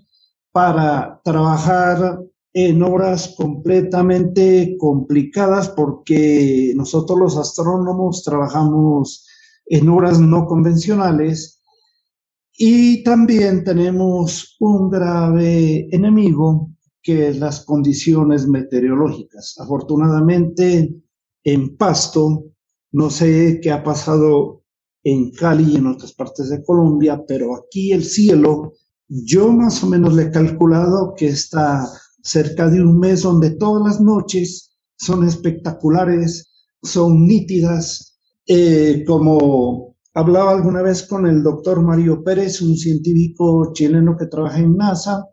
para 0.51 1.21
trabajar 1.23 2.21
en 2.55 2.83
horas 2.83 3.35
completamente 3.37 4.77
complicadas 4.79 5.69
porque 5.69 6.73
nosotros 6.75 7.19
los 7.19 7.37
astrónomos 7.37 8.23
trabajamos 8.25 9.27
en 9.67 9.91
horas 9.91 10.19
no 10.19 10.47
convencionales 10.47 11.61
y 12.57 13.03
también 13.03 13.63
tenemos 13.63 14.57
un 14.61 14.89
grave 14.89 15.87
enemigo 15.95 16.71
que 17.07 17.33
las 17.35 17.65
condiciones 17.65 18.49
meteorológicas. 18.49 19.55
Afortunadamente 19.61 20.93
en 21.45 21.77
Pasto, 21.77 22.47
no 22.91 23.11
sé 23.11 23.61
qué 23.63 23.71
ha 23.71 23.85
pasado 23.85 24.65
en 25.05 25.31
Cali 25.31 25.75
y 25.75 25.77
en 25.77 25.87
otras 25.87 26.13
partes 26.15 26.51
de 26.51 26.65
Colombia, 26.65 27.23
pero 27.29 27.55
aquí 27.55 27.93
el 27.93 28.03
cielo, 28.03 28.73
yo 29.07 29.53
más 29.53 29.85
o 29.85 29.87
menos 29.87 30.15
le 30.15 30.25
he 30.25 30.31
calculado 30.33 31.15
que 31.17 31.29
está 31.29 31.89
cerca 32.25 32.69
de 32.69 32.83
un 32.83 32.99
mes 32.99 33.23
donde 33.23 33.51
todas 33.51 33.85
las 33.87 34.01
noches 34.01 34.77
son 34.97 35.25
espectaculares, 35.25 36.51
son 36.83 37.25
nítidas, 37.25 38.19
eh, 38.49 39.05
como 39.07 39.95
hablaba 40.13 40.51
alguna 40.51 40.83
vez 40.83 41.05
con 41.05 41.29
el 41.29 41.45
doctor 41.45 41.83
Mario 41.83 42.25
Pérez, 42.25 42.61
un 42.63 42.77
científico 42.77 43.71
chileno 43.75 44.17
que 44.17 44.27
trabaja 44.27 44.59
en 44.59 44.77
NASA, 44.77 45.25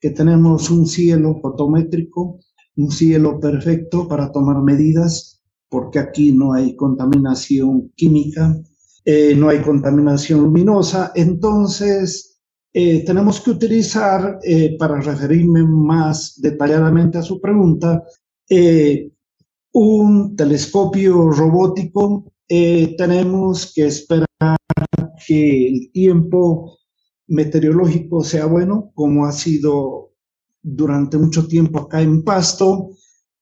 que 0.00 0.10
tenemos 0.10 0.70
un 0.70 0.86
cielo 0.86 1.38
fotométrico, 1.40 2.40
un 2.76 2.90
cielo 2.90 3.40
perfecto 3.40 4.06
para 4.06 4.30
tomar 4.30 4.62
medidas, 4.62 5.42
porque 5.68 5.98
aquí 5.98 6.32
no 6.32 6.52
hay 6.52 6.76
contaminación 6.76 7.92
química, 7.96 8.56
eh, 9.04 9.34
no 9.34 9.48
hay 9.48 9.60
contaminación 9.60 10.42
luminosa, 10.42 11.12
entonces 11.14 12.40
eh, 12.72 13.04
tenemos 13.04 13.40
que 13.40 13.50
utilizar, 13.50 14.38
eh, 14.42 14.76
para 14.78 15.00
referirme 15.00 15.64
más 15.64 16.40
detalladamente 16.40 17.18
a 17.18 17.22
su 17.22 17.40
pregunta, 17.40 18.02
un 19.72 20.36
telescopio 20.36 21.30
robótico. 21.30 22.32
tenemos 22.46 23.72
que 23.74 23.86
esperar 23.86 24.56
que 25.26 25.68
el 25.68 25.92
tiempo 25.92 26.78
meteorológico 27.28 28.24
sea 28.24 28.46
bueno, 28.46 28.90
como 28.94 29.26
ha 29.26 29.32
sido 29.32 30.12
durante 30.62 31.18
mucho 31.18 31.46
tiempo 31.46 31.80
acá 31.80 32.02
en 32.02 32.22
Pasto. 32.22 32.90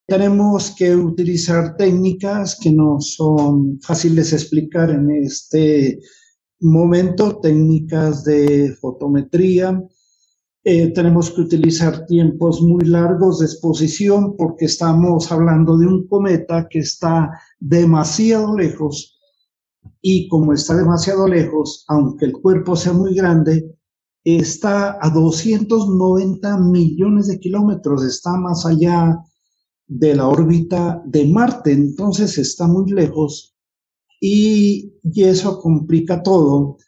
Tenemos 0.06 0.70
que 0.70 0.94
utilizar 0.94 1.76
técnicas 1.76 2.58
que 2.60 2.72
no 2.72 3.00
son 3.00 3.80
fáciles 3.80 4.30
de 4.30 4.36
explicar 4.36 4.90
en 4.90 5.10
este 5.10 5.98
momento, 6.60 7.40
técnicas 7.40 8.24
de 8.24 8.76
fotometría. 8.80 9.82
Eh, 10.64 10.92
tenemos 10.92 11.30
que 11.30 11.42
utilizar 11.42 12.06
tiempos 12.06 12.60
muy 12.60 12.84
largos 12.84 13.38
de 13.38 13.46
exposición 13.46 14.36
porque 14.36 14.64
estamos 14.64 15.30
hablando 15.30 15.78
de 15.78 15.86
un 15.86 16.08
cometa 16.08 16.66
que 16.68 16.80
está 16.80 17.30
demasiado 17.60 18.56
lejos 18.56 19.16
y 20.00 20.28
como 20.28 20.52
está 20.52 20.76
demasiado 20.76 21.28
lejos, 21.28 21.84
aunque 21.88 22.26
el 22.26 22.32
cuerpo 22.32 22.76
sea 22.76 22.92
muy 22.92 23.14
grande, 23.14 23.75
está 24.34 24.98
a 25.00 25.10
290 25.10 26.58
millones 26.58 27.28
de 27.28 27.38
kilómetros, 27.38 28.04
está 28.04 28.36
más 28.36 28.66
allá 28.66 29.16
de 29.86 30.16
la 30.16 30.26
órbita 30.26 31.00
de 31.06 31.26
Marte, 31.26 31.70
entonces 31.70 32.36
está 32.36 32.66
muy 32.66 32.90
lejos 32.90 33.56
y, 34.20 34.92
eso 35.14 35.60
complica 35.60 36.22
todo, 36.24 36.78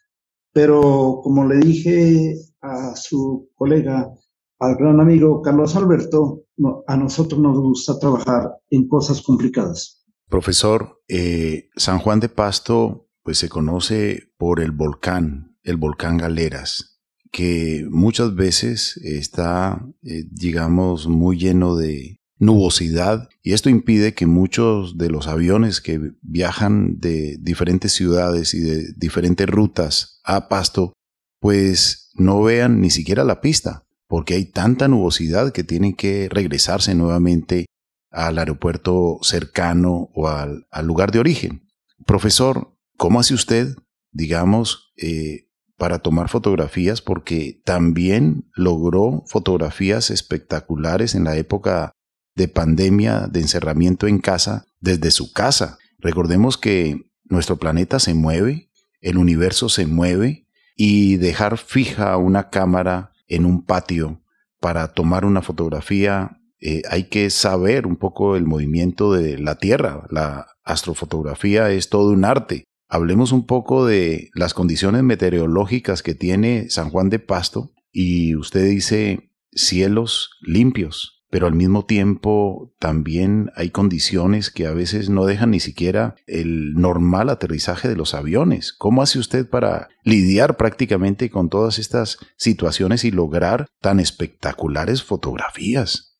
pero 0.51 1.21
como 1.23 1.45
le 1.45 1.59
dije 1.59 2.35
a 2.61 2.95
su 2.97 3.49
colega, 3.55 4.11
al 4.59 4.75
gran 4.75 4.99
amigo 4.99 5.41
Carlos 5.41 5.77
Alberto, 5.77 6.43
a 6.87 6.97
nosotros 6.97 7.39
nos 7.39 7.57
gusta 7.57 7.97
trabajar 7.97 8.51
en 8.69 8.89
cosas 8.89 9.21
complicadas. 9.21 10.05
Profesor, 10.27 11.01
eh, 11.07 11.69
San 11.77 11.99
Juan 11.99 12.19
de 12.19 12.27
Pasto 12.27 13.07
pues 13.23 13.37
se 13.37 13.47
conoce 13.47 14.33
por 14.37 14.59
el 14.59 14.71
volcán, 14.71 15.57
el 15.63 15.77
volcán 15.77 16.17
Galeras, 16.17 16.88
que 17.31 17.85
muchas 17.89 18.35
veces 18.35 18.97
está, 18.97 19.85
eh, 20.03 20.25
digamos, 20.31 21.07
muy 21.07 21.37
lleno 21.37 21.75
de, 21.75 22.19
nubosidad 22.39 23.27
y 23.43 23.51
esto 23.51 23.69
impide 23.69 24.13
que 24.13 24.25
muchos 24.25 24.97
de 24.97 25.09
los 25.09 25.27
aviones 25.27 25.81
que 25.81 26.13
viajan 26.21 26.99
de 26.99 27.37
diferentes 27.41 27.91
ciudades 27.91 28.53
y 28.53 28.61
de 28.61 28.93
diferentes 28.95 29.47
rutas 29.47 30.21
a 30.23 30.47
Pasto 30.47 30.93
pues 31.41 32.11
no 32.15 32.41
vean 32.41 32.79
ni 32.79 32.89
siquiera 32.89 33.25
la 33.25 33.41
pista 33.41 33.85
porque 34.07 34.35
hay 34.35 34.45
tanta 34.45 34.87
nubosidad 34.87 35.51
que 35.51 35.65
tienen 35.65 35.93
que 35.93 36.29
regresarse 36.31 36.95
nuevamente 36.95 37.65
al 38.09 38.39
aeropuerto 38.39 39.19
cercano 39.21 40.09
o 40.13 40.29
al, 40.29 40.65
lugar 40.83 41.11
de 41.11 41.19
origen. 41.19 41.67
Profesor, 42.07 42.75
¿cómo 42.97 43.19
hace 43.19 43.35
usted, 43.35 43.75
digamos, 44.11 44.93
eh, 44.97 45.48
para 45.79 45.97
tomar 45.97 46.29
fotografías? 46.29 47.01
Porque 47.01 47.59
también 47.65 48.47
logró 48.53 49.23
fotografías 49.25 50.11
espectaculares 50.11 51.15
en 51.15 51.23
la 51.23 51.35
época 51.35 51.93
de 52.35 52.47
pandemia, 52.47 53.27
de 53.27 53.39
encerramiento 53.39 54.05
en 54.05 54.19
casa, 54.19 54.67
desde 54.79 55.09
su 55.09 55.33
casa. 55.33 55.79
Recordemos 55.97 56.57
que 56.57 57.01
nuestro 57.23 57.57
planeta 57.57 57.99
se 57.99 58.13
mueve, 58.13 58.69
el 59.01 59.17
universo 59.17 59.69
se 59.69 59.87
mueve 59.87 60.45
y 60.75 61.17
dejar 61.17 61.57
fija 61.57 62.15
una 62.17 62.51
cámara 62.51 63.11
en 63.27 63.45
un 63.45 63.65
patio 63.65 64.21
para 64.59 64.89
tomar 64.93 65.25
una 65.25 65.41
fotografía, 65.41 66.39
eh, 66.61 66.81
hay 66.89 67.05
que 67.05 67.29
saber 67.29 67.87
un 67.87 67.95
poco 67.95 68.35
el 68.35 68.45
movimiento 68.45 69.13
de 69.13 69.37
la 69.37 69.55
Tierra. 69.55 70.05
La 70.09 70.47
astrofotografía 70.63 71.71
es 71.71 71.89
todo 71.89 72.11
un 72.11 72.25
arte. 72.25 72.65
Hablemos 72.91 73.31
un 73.31 73.45
poco 73.45 73.85
de 73.85 74.31
las 74.33 74.55
condiciones 74.55 75.03
meteorológicas 75.03 76.01
que 76.01 76.15
tiene 76.15 76.71
San 76.71 76.89
Juan 76.89 77.11
de 77.11 77.19
Pasto 77.19 77.71
y 77.91 78.35
usted 78.35 78.65
dice 78.65 79.29
cielos 79.51 80.31
limpios, 80.41 81.23
pero 81.29 81.45
al 81.45 81.53
mismo 81.53 81.85
tiempo 81.85 82.73
también 82.79 83.51
hay 83.55 83.69
condiciones 83.69 84.49
que 84.49 84.65
a 84.65 84.73
veces 84.73 85.11
no 85.11 85.25
dejan 85.25 85.51
ni 85.51 85.59
siquiera 85.59 86.15
el 86.25 86.73
normal 86.73 87.29
aterrizaje 87.29 87.87
de 87.87 87.95
los 87.95 88.15
aviones. 88.15 88.73
¿Cómo 88.73 89.03
hace 89.03 89.19
usted 89.19 89.47
para 89.47 89.89
lidiar 90.03 90.57
prácticamente 90.57 91.29
con 91.29 91.49
todas 91.49 91.77
estas 91.77 92.17
situaciones 92.37 93.03
y 93.05 93.11
lograr 93.11 93.67
tan 93.81 93.99
espectaculares 93.99 95.03
fotografías? 95.03 96.17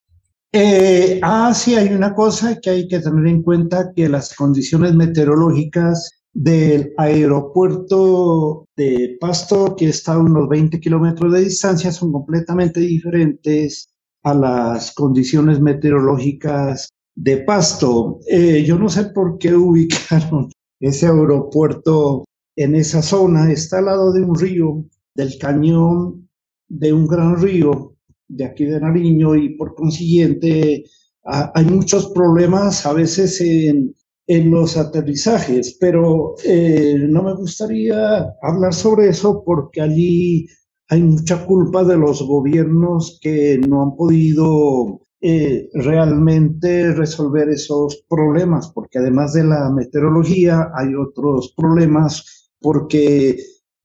Eh, 0.52 1.18
ah, 1.24 1.52
sí, 1.52 1.74
hay 1.74 1.88
una 1.88 2.14
cosa 2.14 2.60
que 2.60 2.70
hay 2.70 2.86
que 2.86 3.00
tener 3.00 3.26
en 3.26 3.42
cuenta, 3.42 3.90
que 3.94 4.08
las 4.08 4.34
condiciones 4.34 4.94
meteorológicas 4.94 6.19
del 6.32 6.92
aeropuerto 6.96 8.66
de 8.76 9.16
Pasto, 9.20 9.74
que 9.76 9.88
está 9.88 10.14
a 10.14 10.18
unos 10.18 10.48
20 10.48 10.80
kilómetros 10.80 11.32
de 11.32 11.40
distancia, 11.40 11.92
son 11.92 12.12
completamente 12.12 12.80
diferentes 12.80 13.92
a 14.22 14.34
las 14.34 14.92
condiciones 14.92 15.60
meteorológicas 15.60 16.90
de 17.14 17.38
Pasto. 17.38 18.20
Eh, 18.28 18.64
yo 18.66 18.78
no 18.78 18.88
sé 18.88 19.06
por 19.06 19.38
qué 19.38 19.54
ubicaron 19.54 20.50
ese 20.78 21.06
aeropuerto 21.06 22.24
en 22.56 22.74
esa 22.74 23.02
zona. 23.02 23.50
Está 23.50 23.78
al 23.78 23.86
lado 23.86 24.12
de 24.12 24.22
un 24.22 24.38
río, 24.38 24.84
del 25.14 25.36
cañón 25.38 26.28
de 26.68 26.92
un 26.92 27.06
gran 27.06 27.40
río 27.40 27.96
de 28.28 28.44
aquí 28.44 28.64
de 28.64 28.80
Nariño 28.80 29.34
y 29.34 29.56
por 29.56 29.74
consiguiente 29.74 30.84
hay 31.24 31.64
muchos 31.66 32.12
problemas 32.12 32.86
a 32.86 32.92
veces 32.92 33.40
en, 33.40 33.94
en 34.30 34.48
los 34.48 34.76
aterrizajes, 34.76 35.76
pero 35.80 36.36
eh, 36.44 36.94
no 37.08 37.24
me 37.24 37.34
gustaría 37.34 38.32
hablar 38.40 38.72
sobre 38.72 39.08
eso 39.08 39.42
porque 39.44 39.80
allí 39.80 40.46
hay 40.88 41.02
mucha 41.02 41.44
culpa 41.44 41.82
de 41.82 41.96
los 41.96 42.22
gobiernos 42.22 43.18
que 43.20 43.58
no 43.58 43.82
han 43.82 43.96
podido 43.96 45.00
eh, 45.20 45.68
realmente 45.74 46.92
resolver 46.92 47.48
esos 47.48 48.04
problemas, 48.08 48.70
porque 48.72 49.00
además 49.00 49.32
de 49.32 49.42
la 49.42 49.68
meteorología 49.72 50.70
hay 50.76 50.94
otros 50.94 51.52
problemas, 51.56 52.52
porque 52.60 53.36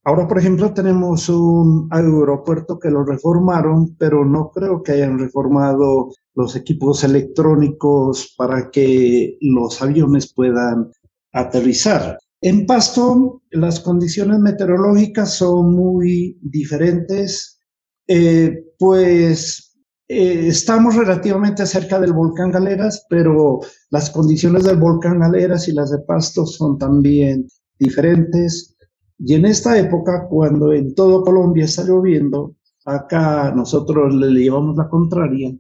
ahora, 0.06 0.28
por 0.28 0.40
ejemplo, 0.40 0.74
tenemos 0.74 1.28
un 1.30 1.88
aeropuerto 1.92 2.80
que 2.80 2.90
lo 2.90 3.04
reformaron, 3.04 3.96
pero 3.98 4.24
no 4.24 4.52
creo 4.52 4.82
que 4.82 4.94
hayan 4.94 5.20
reformado 5.20 6.12
los 6.36 6.56
equipos 6.56 7.04
electrónicos 7.04 8.34
para 8.38 8.70
que 8.72 9.38
los 9.42 9.82
aviones 9.82 10.34
puedan 10.34 10.92
aterrizar. 11.34 12.18
En 12.42 12.66
Pasto, 12.66 13.42
las 13.52 13.80
condiciones 13.80 14.40
meteorológicas 14.40 15.34
son 15.34 15.76
muy 15.76 16.38
diferentes, 16.42 17.60
eh, 18.08 18.64
pues 18.78 19.76
eh, 20.08 20.48
estamos 20.48 20.96
relativamente 20.96 21.66
cerca 21.66 22.00
del 22.00 22.14
volcán 22.14 22.52
Galeras, 22.52 23.06
pero 23.10 23.62
las 23.90 24.12
condiciones 24.12 24.66
del 24.66 24.78
volcán 24.78 25.20
Galeras 25.20 25.68
y 25.68 25.72
las 25.72 25.90
de 25.90 26.00
Pasto 26.00 26.46
son 26.46 26.78
también 26.78 27.48
diferentes. 27.80 28.75
Y 29.20 29.34
en 29.34 29.46
esta 29.46 29.78
época, 29.78 30.28
cuando 30.30 30.74
en 30.74 30.94
todo 30.94 31.24
Colombia 31.24 31.66
está 31.66 31.84
lloviendo, 31.84 32.56
acá 32.86 33.52
nosotros 33.56 34.14
le 34.14 34.42
llevamos 34.42 34.76
la 34.76 34.90
contraria 34.90 35.56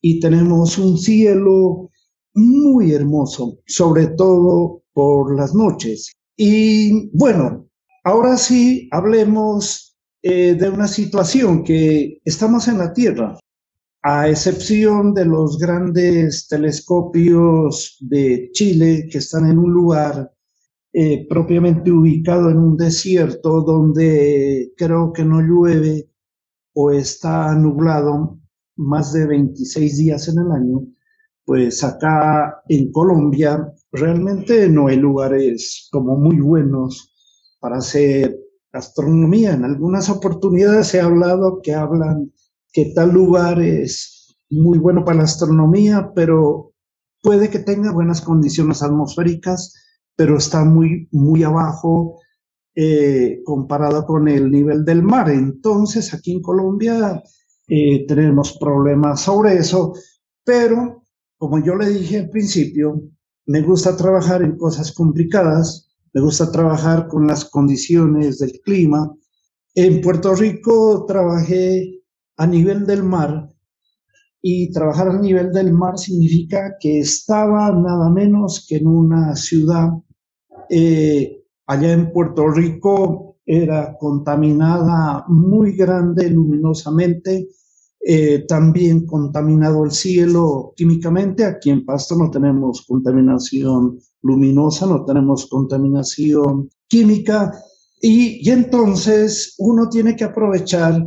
y 0.00 0.20
tenemos 0.20 0.78
un 0.78 0.98
cielo 0.98 1.90
muy 2.34 2.92
hermoso, 2.92 3.58
sobre 3.66 4.08
todo 4.08 4.82
por 4.92 5.34
las 5.36 5.54
noches. 5.54 6.12
Y 6.36 7.10
bueno, 7.16 7.68
ahora 8.04 8.36
sí 8.36 8.88
hablemos 8.92 9.96
eh, 10.22 10.54
de 10.54 10.68
una 10.68 10.88
situación 10.88 11.64
que 11.64 12.20
estamos 12.24 12.68
en 12.68 12.78
la 12.78 12.92
Tierra, 12.92 13.38
a 14.02 14.28
excepción 14.28 15.14
de 15.14 15.24
los 15.24 15.58
grandes 15.58 16.46
telescopios 16.48 17.96
de 18.00 18.50
Chile 18.52 19.08
que 19.10 19.18
están 19.18 19.50
en 19.50 19.58
un 19.58 19.72
lugar 19.72 20.30
eh, 21.00 21.28
propiamente 21.28 21.92
ubicado 21.92 22.50
en 22.50 22.58
un 22.58 22.76
desierto 22.76 23.60
donde 23.62 24.72
creo 24.76 25.12
que 25.12 25.24
no 25.24 25.40
llueve 25.40 26.10
o 26.74 26.90
está 26.90 27.54
nublado 27.54 28.40
más 28.74 29.12
de 29.12 29.24
26 29.28 29.96
días 29.96 30.26
en 30.26 30.40
el 30.40 30.50
año, 30.50 30.88
pues 31.44 31.84
acá 31.84 32.64
en 32.68 32.90
Colombia 32.90 33.72
realmente 33.92 34.68
no 34.68 34.88
hay 34.88 34.96
lugares 34.96 35.88
como 35.92 36.16
muy 36.16 36.40
buenos 36.40 37.14
para 37.60 37.76
hacer 37.76 38.36
astronomía. 38.72 39.52
En 39.52 39.66
algunas 39.66 40.10
oportunidades 40.10 40.92
he 40.94 41.00
hablado 41.00 41.60
que 41.62 41.74
hablan 41.74 42.32
que 42.72 42.86
tal 42.86 43.12
lugar 43.12 43.62
es 43.62 44.36
muy 44.50 44.78
bueno 44.78 45.04
para 45.04 45.18
la 45.18 45.24
astronomía, 45.24 46.10
pero 46.12 46.72
puede 47.22 47.50
que 47.50 47.60
tenga 47.60 47.92
buenas 47.92 48.20
condiciones 48.20 48.82
atmosféricas, 48.82 49.74
pero 50.18 50.36
está 50.36 50.64
muy, 50.64 51.08
muy 51.12 51.44
abajo 51.44 52.18
eh, 52.74 53.40
comparado 53.44 54.04
con 54.04 54.26
el 54.26 54.50
nivel 54.50 54.84
del 54.84 55.00
mar. 55.00 55.30
Entonces, 55.30 56.12
aquí 56.12 56.32
en 56.32 56.42
Colombia 56.42 57.22
eh, 57.68 58.04
tenemos 58.04 58.58
problemas 58.58 59.20
sobre 59.20 59.54
eso, 59.58 59.92
pero 60.42 61.04
como 61.36 61.64
yo 61.64 61.76
le 61.76 61.88
dije 61.90 62.18
al 62.18 62.30
principio, 62.30 63.00
me 63.46 63.62
gusta 63.62 63.96
trabajar 63.96 64.42
en 64.42 64.56
cosas 64.56 64.90
complicadas, 64.90 65.88
me 66.12 66.20
gusta 66.20 66.50
trabajar 66.50 67.06
con 67.06 67.28
las 67.28 67.44
condiciones 67.44 68.40
del 68.40 68.60
clima. 68.64 69.14
En 69.76 70.00
Puerto 70.00 70.34
Rico 70.34 71.04
trabajé 71.06 72.02
a 72.38 72.44
nivel 72.44 72.84
del 72.86 73.04
mar 73.04 73.48
y 74.42 74.72
trabajar 74.72 75.10
a 75.10 75.20
nivel 75.20 75.52
del 75.52 75.72
mar 75.72 75.96
significa 75.96 76.74
que 76.80 76.98
estaba 76.98 77.70
nada 77.70 78.10
menos 78.10 78.66
que 78.68 78.78
en 78.78 78.88
una 78.88 79.36
ciudad 79.36 79.90
eh, 80.70 81.44
allá 81.66 81.92
en 81.92 82.12
Puerto 82.12 82.48
Rico 82.48 83.38
era 83.44 83.96
contaminada 83.98 85.24
muy 85.28 85.72
grande 85.72 86.30
luminosamente 86.30 87.48
eh, 88.00 88.44
también 88.46 89.06
contaminado 89.06 89.84
el 89.84 89.90
cielo 89.90 90.72
químicamente. 90.76 91.44
Aquí 91.44 91.70
en 91.70 91.84
Pasto 91.84 92.16
no 92.16 92.30
tenemos 92.30 92.86
contaminación 92.86 93.98
luminosa, 94.22 94.86
no 94.86 95.04
tenemos 95.04 95.46
contaminación 95.46 96.70
química. 96.86 97.52
Y, 98.00 98.48
entonces 98.48 99.54
uno 99.58 99.88
tiene 99.88 100.14
que 100.14 100.24
aprovechar, 100.24 101.04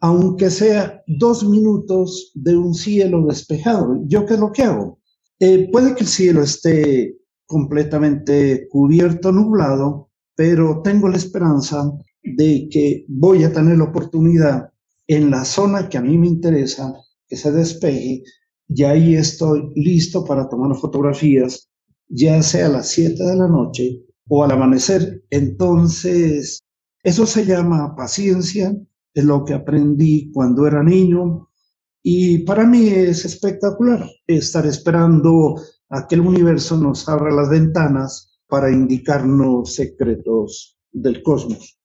aunque 0.00 0.50
sea 0.50 1.02
dos 1.06 1.44
minutos 1.48 2.30
de 2.34 2.56
un 2.56 2.74
cielo 2.74 3.24
despejado. 3.26 4.00
¿Yo 4.06 4.26
qué 4.26 4.34
es 4.34 4.40
lo 4.40 4.52
que 4.52 4.62
hago? 4.62 4.98
Eh, 5.40 5.68
puede 5.72 5.94
que 5.94 6.02
el 6.02 6.08
cielo 6.08 6.42
esté 6.42 7.16
completamente 7.54 8.66
cubierto, 8.68 9.30
nublado, 9.30 10.10
pero 10.34 10.82
tengo 10.82 11.08
la 11.08 11.18
esperanza 11.18 11.88
de 12.20 12.66
que 12.68 13.04
voy 13.06 13.44
a 13.44 13.52
tener 13.52 13.78
la 13.78 13.84
oportunidad 13.84 14.72
en 15.06 15.30
la 15.30 15.44
zona 15.44 15.88
que 15.88 15.96
a 15.96 16.00
mí 16.00 16.18
me 16.18 16.26
interesa, 16.26 16.92
que 17.28 17.36
se 17.36 17.52
despeje, 17.52 18.24
y 18.68 18.82
ahí 18.82 19.14
estoy 19.14 19.70
listo 19.76 20.24
para 20.24 20.48
tomar 20.48 20.76
fotografías, 20.76 21.70
ya 22.08 22.42
sea 22.42 22.66
a 22.66 22.70
las 22.70 22.88
7 22.88 23.22
de 23.22 23.36
la 23.36 23.46
noche 23.46 24.02
o 24.28 24.42
al 24.42 24.50
amanecer. 24.50 25.22
Entonces, 25.30 26.58
eso 27.04 27.24
se 27.24 27.46
llama 27.46 27.94
paciencia, 27.94 28.76
es 29.14 29.24
lo 29.24 29.44
que 29.44 29.54
aprendí 29.54 30.32
cuando 30.32 30.66
era 30.66 30.82
niño 30.82 31.48
y 32.02 32.38
para 32.38 32.66
mí 32.66 32.88
es 32.88 33.24
espectacular 33.24 34.10
estar 34.26 34.66
esperando 34.66 35.54
a 35.90 36.06
que 36.06 36.14
el 36.14 36.22
universo 36.22 36.76
nos 36.76 37.08
abra 37.08 37.30
las 37.30 37.50
ventanas 37.50 38.38
para 38.48 38.70
indicarnos 38.70 39.74
secretos 39.74 40.78
del 40.92 41.22
cosmos. 41.22 41.78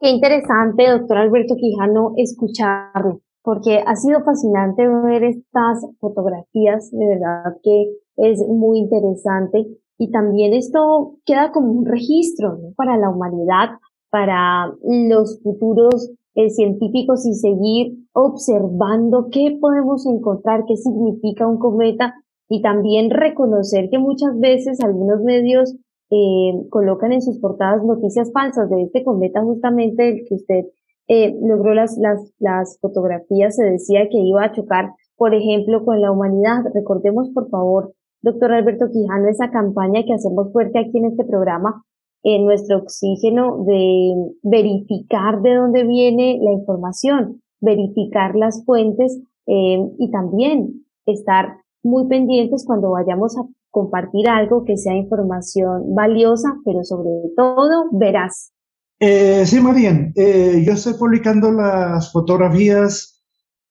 Qué 0.00 0.10
interesante, 0.10 0.88
doctor 0.88 1.18
Alberto 1.18 1.56
Quijano, 1.56 2.12
escucharlo, 2.16 3.20
porque 3.42 3.82
ha 3.84 3.96
sido 3.96 4.22
fascinante 4.22 4.86
ver 4.86 5.24
estas 5.24 5.84
fotografías, 5.98 6.90
de 6.92 7.06
verdad 7.06 7.56
que 7.62 7.96
es 8.16 8.38
muy 8.46 8.78
interesante. 8.78 9.66
Y 9.98 10.10
también 10.12 10.54
esto 10.54 11.16
queda 11.24 11.50
como 11.50 11.72
un 11.72 11.84
registro 11.84 12.58
para 12.76 12.96
la 12.96 13.10
humanidad, 13.10 13.70
para 14.10 14.72
los 14.84 15.40
futuros 15.42 16.12
eh, 16.36 16.50
científicos 16.50 17.26
y 17.26 17.34
seguir 17.34 17.98
observando 18.12 19.28
qué 19.32 19.58
podemos 19.60 20.06
encontrar, 20.06 20.64
qué 20.68 20.76
significa 20.76 21.48
un 21.48 21.58
cometa 21.58 22.14
y 22.48 22.62
también 22.62 23.10
reconocer 23.10 23.90
que 23.90 23.98
muchas 23.98 24.38
veces 24.38 24.80
algunos 24.80 25.20
medios 25.22 25.76
eh, 26.10 26.52
colocan 26.70 27.12
en 27.12 27.20
sus 27.20 27.38
portadas 27.38 27.84
noticias 27.84 28.32
falsas 28.32 28.70
de 28.70 28.82
este 28.82 29.04
cometa 29.04 29.42
justamente 29.42 30.08
el 30.08 30.24
que 30.26 30.34
usted 30.34 30.64
eh, 31.08 31.34
logró 31.42 31.74
las, 31.74 31.96
las, 31.98 32.32
las 32.38 32.78
fotografías, 32.80 33.56
se 33.56 33.64
decía 33.64 34.08
que 34.10 34.18
iba 34.18 34.44
a 34.44 34.52
chocar, 34.52 34.92
por 35.16 35.34
ejemplo, 35.34 35.84
con 35.84 36.00
la 36.00 36.12
humanidad. 36.12 36.64
Recordemos, 36.74 37.30
por 37.30 37.48
favor, 37.48 37.94
doctor 38.20 38.52
Alberto 38.52 38.86
Quijano, 38.90 39.28
esa 39.28 39.50
campaña 39.50 40.04
que 40.04 40.12
hacemos 40.12 40.52
fuerte 40.52 40.78
aquí 40.78 40.98
en 40.98 41.06
este 41.06 41.24
programa, 41.24 41.82
en 42.22 42.44
nuestro 42.44 42.78
oxígeno, 42.78 43.64
de 43.64 44.14
verificar 44.42 45.40
de 45.40 45.54
dónde 45.54 45.84
viene 45.84 46.38
la 46.42 46.52
información, 46.52 47.40
verificar 47.60 48.36
las 48.36 48.64
fuentes 48.66 49.18
eh, 49.46 49.78
y 49.98 50.10
también 50.10 50.84
estar 51.06 51.56
muy 51.82 52.08
pendientes 52.08 52.64
cuando 52.66 52.90
vayamos 52.90 53.36
a 53.36 53.42
compartir 53.70 54.28
algo 54.28 54.64
que 54.64 54.76
sea 54.76 54.94
información 54.94 55.94
valiosa, 55.94 56.56
pero 56.64 56.82
sobre 56.84 57.10
todo 57.36 57.86
veraz. 57.92 58.52
Eh, 59.00 59.44
sí, 59.46 59.60
Marian, 59.60 60.12
eh, 60.16 60.62
yo 60.66 60.72
estoy 60.72 60.94
publicando 60.94 61.52
las 61.52 62.10
fotografías, 62.10 63.22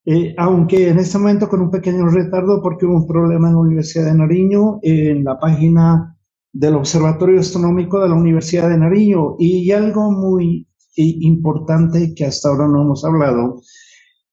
eh, 0.05 0.33
aunque 0.37 0.89
en 0.89 0.99
este 0.99 1.17
momento 1.17 1.49
con 1.49 1.61
un 1.61 1.71
pequeño 1.71 2.07
retardo 2.07 2.61
porque 2.61 2.85
hubo 2.85 2.95
un 2.95 3.07
problema 3.07 3.49
en 3.49 3.55
la 3.55 3.59
Universidad 3.59 4.05
de 4.05 4.17
Nariño, 4.17 4.79
en 4.83 5.25
la 5.25 5.37
página 5.37 6.17
del 6.53 6.75
Observatorio 6.75 7.41
Astronómico 7.41 8.01
de 8.01 8.09
la 8.09 8.15
Universidad 8.15 8.69
de 8.69 8.77
Nariño. 8.77 9.35
Y 9.37 9.69
algo 9.71 10.11
muy 10.11 10.65
importante 10.95 12.15
que 12.15 12.25
hasta 12.25 12.49
ahora 12.49 12.67
no 12.67 12.83
hemos 12.83 13.03
hablado. 13.03 13.61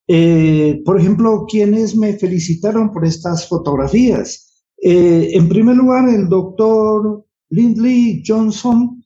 Por 0.06 1.00
ejemplo, 1.00 1.46
quienes 1.48 1.96
me 1.96 2.12
felicitaron 2.14 2.92
por 2.92 3.06
estas 3.06 3.48
fotografías. 3.48 4.44
Eh, 4.86 5.30
en 5.32 5.48
primer 5.48 5.76
lugar, 5.76 6.06
el 6.10 6.28
doctor 6.28 7.24
Lindley 7.48 8.22
Johnson, 8.26 9.02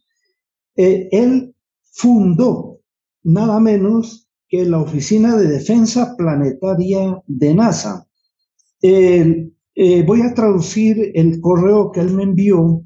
eh, 0.75 1.09
él 1.13 1.55
fundó 1.93 2.81
nada 3.23 3.61
menos 3.61 4.29
que 4.49 4.65
la 4.65 4.81
Oficina 4.81 5.37
de 5.37 5.47
Defensa 5.47 6.17
Planetaria 6.17 7.23
de 7.29 7.55
NASA. 7.55 8.09
Eh, 8.83 9.53
voy 10.05 10.23
a 10.23 10.35
traducir 10.35 11.13
el 11.15 11.41
correo 11.41 11.93
que 11.93 12.01
él 12.01 12.13
me 12.13 12.25
envió. 12.25 12.83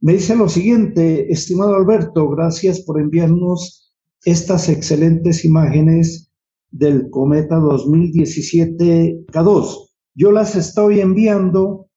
Me 0.00 0.14
dice 0.14 0.34
lo 0.34 0.48
siguiente, 0.48 1.30
estimado 1.30 1.74
Alberto, 1.74 2.30
gracias 2.30 2.80
por 2.80 2.98
enviarnos 2.98 3.92
estas 4.24 4.70
excelentes 4.70 5.44
imágenes 5.44 6.29
del 6.70 7.10
cometa 7.10 7.56
2017 7.56 9.26
K2. 9.32 9.88
Yo 10.14 10.32
las 10.32 10.56
estoy 10.56 11.00
enviando 11.00 11.88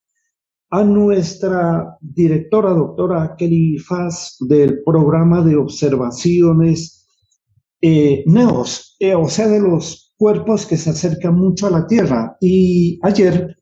a 0.70 0.84
nuestra 0.84 1.98
directora, 2.02 2.72
doctora 2.72 3.36
Kelly 3.38 3.78
Faz, 3.78 4.38
del 4.40 4.84
programa 4.84 5.44
de 5.44 5.56
observaciones 5.56 7.08
eh, 7.82 8.24
NEOS, 8.26 8.96
eh, 9.00 9.14
o 9.14 9.28
sea, 9.28 9.48
de 9.48 9.60
los 9.60 10.14
cuerpos 10.18 10.66
que 10.66 10.78
se 10.78 10.90
acercan 10.90 11.36
mucho 11.36 11.68
a 11.68 11.70
la 11.70 11.86
Tierra. 11.86 12.38
Y 12.42 13.00
ayer 13.04 13.56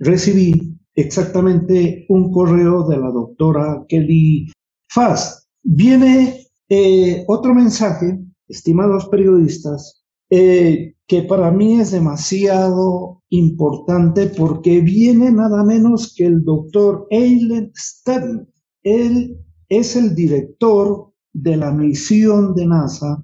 recibí 0.00 0.76
exactamente 0.94 2.04
un 2.08 2.30
correo 2.32 2.86
de 2.86 2.98
la 2.98 3.10
doctora 3.12 3.84
Kelly 3.88 4.52
Faz. 4.88 5.48
Viene 5.62 6.48
eh, 6.68 7.24
otro 7.28 7.54
mensaje, 7.54 8.18
estimados 8.48 9.08
periodistas, 9.08 9.97
eh, 10.30 10.94
que 11.06 11.22
para 11.22 11.50
mí 11.50 11.80
es 11.80 11.90
demasiado 11.90 13.22
importante 13.30 14.26
porque 14.26 14.80
viene 14.80 15.30
nada 15.30 15.64
menos 15.64 16.14
que 16.14 16.26
el 16.26 16.44
doctor 16.44 17.06
Eilen 17.10 17.72
Stern. 17.74 18.48
Él 18.82 19.38
es 19.68 19.96
el 19.96 20.14
director 20.14 21.12
de 21.32 21.56
la 21.56 21.70
misión 21.70 22.54
de 22.54 22.66
NASA 22.66 23.22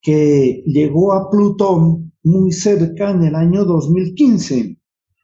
que 0.00 0.62
llegó 0.66 1.12
a 1.12 1.28
Plutón 1.30 2.12
muy 2.22 2.52
cerca 2.52 3.10
en 3.10 3.24
el 3.24 3.34
año 3.34 3.64
2015. 3.64 4.78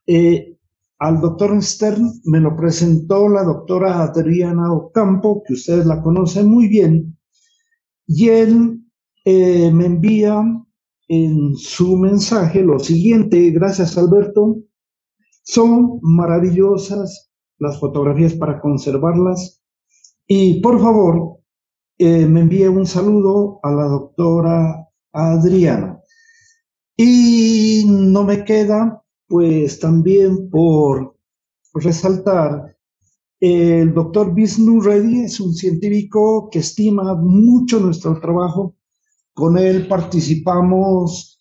Eh, 0.07 0.59
al 0.99 1.21
doctor 1.21 1.61
Stern 1.63 2.13
me 2.25 2.39
lo 2.41 2.55
presentó 2.55 3.29
la 3.29 3.43
doctora 3.43 4.03
Adriana 4.03 4.73
Ocampo, 4.73 5.43
que 5.45 5.55
ustedes 5.55 5.87
la 5.87 6.03
conocen 6.03 6.49
muy 6.49 6.69
bien, 6.69 7.19
y 8.07 8.29
él 8.29 8.81
eh, 9.25 9.71
me 9.73 9.87
envía 9.87 10.45
en 11.09 11.57
su 11.57 11.97
mensaje 11.97 12.63
lo 12.63 12.79
siguiente, 12.79 13.51
gracias 13.51 13.99
Alberto, 13.99 14.59
son 15.45 15.99
maravillosas 16.03 17.31
las 17.59 17.79
fotografías 17.79 18.35
para 18.35 18.61
conservarlas 18.61 19.63
y 20.27 20.61
por 20.61 20.81
favor 20.81 21.39
eh, 21.99 22.27
me 22.27 22.41
envíe 22.41 22.67
un 22.67 22.87
saludo 22.87 23.61
a 23.63 23.71
la 23.73 23.85
doctora 23.85 24.89
Adriana. 25.13 26.01
Y 26.97 27.85
no 27.87 28.25
me 28.25 28.45
queda 28.45 29.03
pues 29.27 29.81
también 29.81 30.51
por 30.51 31.17
resaltar 31.75 32.73
el 33.45 33.93
doctor 33.93 34.33
Vishnu 34.33 34.81
Reddy 34.81 35.23
es 35.25 35.41
un 35.41 35.53
científico 35.53 36.49
que 36.49 36.61
estima 36.61 37.17
mucho 37.17 37.81
nuestro 37.81 38.21
trabajo. 38.21 38.77
Con 39.35 39.59
él 39.59 39.87
participamos 39.89 41.39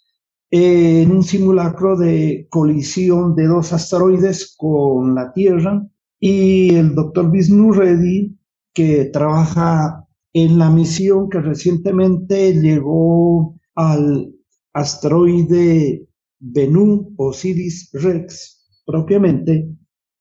en 0.49 1.12
un 1.12 1.23
simulacro 1.23 1.97
de 1.97 2.47
colisión 2.49 3.36
de 3.36 3.47
dos 3.47 3.73
asteroides 3.73 4.56
con 4.58 5.15
la 5.15 5.32
Tierra 5.34 5.86
y 6.19 6.75
el 6.75 6.93
doctor 6.93 7.32
Vishnu 7.32 7.71
Reddy, 7.71 8.38
que 8.73 9.06
trabaja 9.06 10.06
en 10.34 10.58
la 10.58 10.69
misión 10.69 11.30
que 11.30 11.39
recientemente 11.39 12.54
llegó 12.54 13.56
al 13.75 14.34
asteroide 14.73 16.08
Bennu 16.39 17.13
Osiris 17.17 17.89
Rex 17.93 18.82
propiamente, 18.86 19.69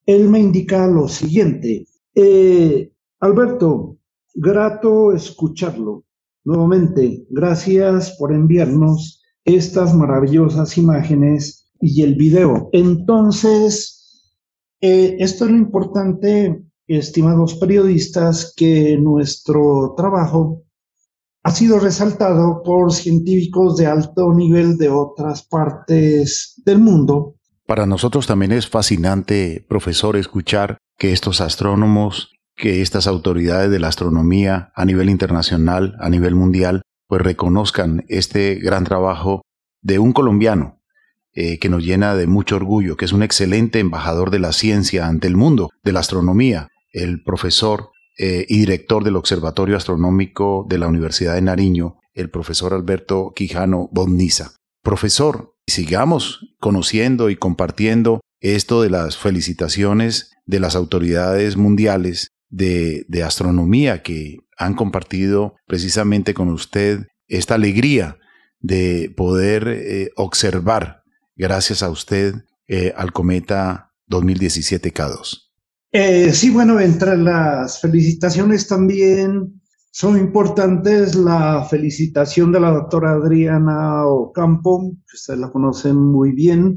él 0.06 0.28
me 0.28 0.40
indica 0.40 0.86
lo 0.86 1.08
siguiente. 1.08 1.86
Eh, 2.14 2.92
Alberto, 3.20 3.98
grato 4.34 5.12
escucharlo. 5.12 6.04
Nuevamente, 6.44 7.24
gracias 7.30 8.16
por 8.18 8.32
enviarnos 8.32 9.22
estas 9.44 9.94
maravillosas 9.94 10.76
imágenes 10.78 11.70
y 11.80 12.02
el 12.02 12.14
video. 12.14 12.68
Entonces, 12.72 14.32
eh, 14.80 15.16
esto 15.18 15.44
es 15.44 15.50
lo 15.50 15.56
importante, 15.56 16.62
estimados 16.86 17.54
periodistas, 17.54 18.52
que 18.56 18.96
nuestro 18.98 19.94
trabajo 19.96 20.62
ha 21.42 21.50
sido 21.50 21.78
resaltado 21.78 22.62
por 22.62 22.92
científicos 22.92 23.76
de 23.76 23.86
alto 23.86 24.32
nivel 24.34 24.76
de 24.76 24.90
otras 24.90 25.42
partes 25.42 26.60
del 26.64 26.78
mundo 26.78 27.36
para 27.70 27.86
nosotros 27.86 28.26
también 28.26 28.50
es 28.50 28.68
fascinante, 28.68 29.64
profesor, 29.68 30.16
escuchar 30.16 30.78
que 30.98 31.12
estos 31.12 31.40
astrónomos, 31.40 32.32
que 32.56 32.82
estas 32.82 33.06
autoridades 33.06 33.70
de 33.70 33.78
la 33.78 33.88
astronomía 33.88 34.72
a 34.74 34.84
nivel 34.84 35.10
internacional, 35.10 35.96
a 36.00 36.08
nivel 36.10 36.34
mundial, 36.34 36.82
pues 37.08 37.22
reconozcan 37.22 38.04
este 38.08 38.56
gran 38.56 38.84
trabajo 38.84 39.42
de 39.82 39.98
un 39.98 40.12
colombiano 40.12 40.80
eh, 41.32 41.58
que 41.58 41.68
nos 41.68 41.84
llena 41.84 42.14
de 42.14 42.26
mucho 42.26 42.56
orgullo, 42.56 42.96
que 42.96 43.04
es 43.04 43.12
un 43.12 43.22
excelente 43.22 43.78
embajador 43.78 44.30
de 44.30 44.40
la 44.40 44.52
ciencia 44.52 45.06
ante 45.06 45.28
el 45.28 45.36
mundo, 45.36 45.70
de 45.82 45.92
la 45.92 46.00
astronomía, 46.00 46.68
el 46.92 47.22
profesor 47.22 47.90
eh, 48.18 48.46
y 48.48 48.58
director 48.58 49.04
del 49.04 49.16
Observatorio 49.16 49.76
Astronómico 49.76 50.66
de 50.68 50.78
la 50.78 50.88
Universidad 50.88 51.34
de 51.34 51.42
Nariño, 51.42 51.98
el 52.14 52.30
profesor 52.30 52.74
Alberto 52.74 53.32
Quijano 53.34 53.88
Bonniza. 53.92 54.52
Profesor, 54.82 55.54
sigamos 55.66 56.54
conociendo 56.58 57.30
y 57.30 57.36
compartiendo 57.36 58.20
esto 58.40 58.82
de 58.82 58.90
las 58.90 59.16
felicitaciones 59.16 60.32
de 60.46 60.60
las 60.60 60.74
autoridades 60.74 61.56
mundiales 61.56 62.32
de, 62.50 63.22
astronomía 63.24 64.02
que 64.02 64.38
han 64.58 64.74
compartido 64.74 65.54
precisamente 65.66 66.34
con 66.34 66.48
usted 66.48 67.06
esta 67.28 67.54
alegría 67.54 68.18
de 68.60 69.12
poder 69.16 69.68
eh, 69.68 70.10
observar, 70.16 71.02
gracias 71.36 71.82
a 71.82 71.90
usted, 71.90 72.34
eh, 72.68 72.92
al 72.96 73.12
cometa 73.12 73.92
2017 74.06 74.92
K2. 74.92 75.50
Eh, 75.92 76.32
sí, 76.32 76.50
bueno, 76.50 76.78
entre 76.78 77.16
las 77.16 77.80
felicitaciones 77.80 78.68
también 78.68 79.60
son 79.90 80.16
importantes 80.18 81.16
la 81.16 81.64
felicitación 81.68 82.52
de 82.52 82.60
la 82.60 82.70
doctora 82.70 83.12
Adriana 83.12 84.06
Ocampo, 84.06 84.92
que 85.08 85.16
ustedes 85.16 85.40
la 85.40 85.50
conocen 85.50 85.96
muy 85.96 86.32
bien, 86.32 86.76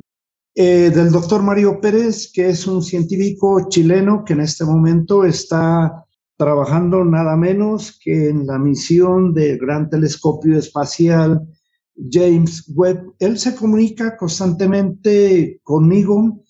eh, 0.55 0.91
del 0.93 1.11
doctor 1.11 1.41
Mario 1.41 1.79
Pérez, 1.81 2.31
que 2.33 2.49
es 2.49 2.67
un 2.67 2.81
científico 2.81 3.67
chileno 3.69 4.23
que 4.25 4.33
en 4.33 4.41
este 4.41 4.65
momento 4.65 5.23
está 5.23 6.05
trabajando 6.37 7.03
nada 7.03 7.35
menos 7.35 7.99
que 8.03 8.29
en 8.29 8.45
la 8.45 8.57
misión 8.57 9.33
del 9.33 9.57
Gran 9.57 9.89
Telescopio 9.89 10.57
Espacial 10.57 11.41
James 12.11 12.71
Webb. 12.75 13.13
Él 13.19 13.37
se 13.37 13.55
comunica 13.55 14.17
constantemente 14.17 15.59
conmigo 15.63 16.43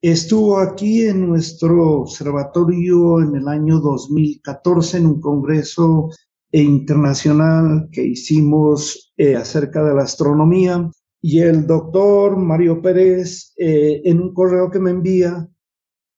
Estuvo 0.00 0.60
aquí 0.60 1.02
en 1.08 1.28
nuestro 1.28 2.02
observatorio 2.02 3.20
en 3.20 3.34
el 3.34 3.48
año 3.48 3.80
2014 3.80 4.98
en 4.98 5.06
un 5.06 5.20
congreso 5.20 6.10
internacional 6.52 7.88
que 7.90 8.04
hicimos 8.04 9.12
eh, 9.16 9.34
acerca 9.34 9.82
de 9.82 9.94
la 9.94 10.02
astronomía 10.04 10.88
y 11.20 11.40
el 11.40 11.66
doctor 11.66 12.36
Mario 12.36 12.80
Pérez 12.80 13.52
eh, 13.56 14.02
en 14.04 14.20
un 14.20 14.32
correo 14.32 14.70
que 14.70 14.78
me 14.78 14.90
envía, 14.90 15.48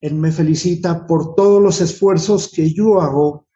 él 0.01 0.15
me 0.15 0.33
felicita 0.33 1.07
por 1.07 1.35
todos 1.35 1.63
los 1.63 1.81
esfuerzos 1.81 2.51
que 2.51 2.73
yo 2.73 3.01
hago 3.01 3.47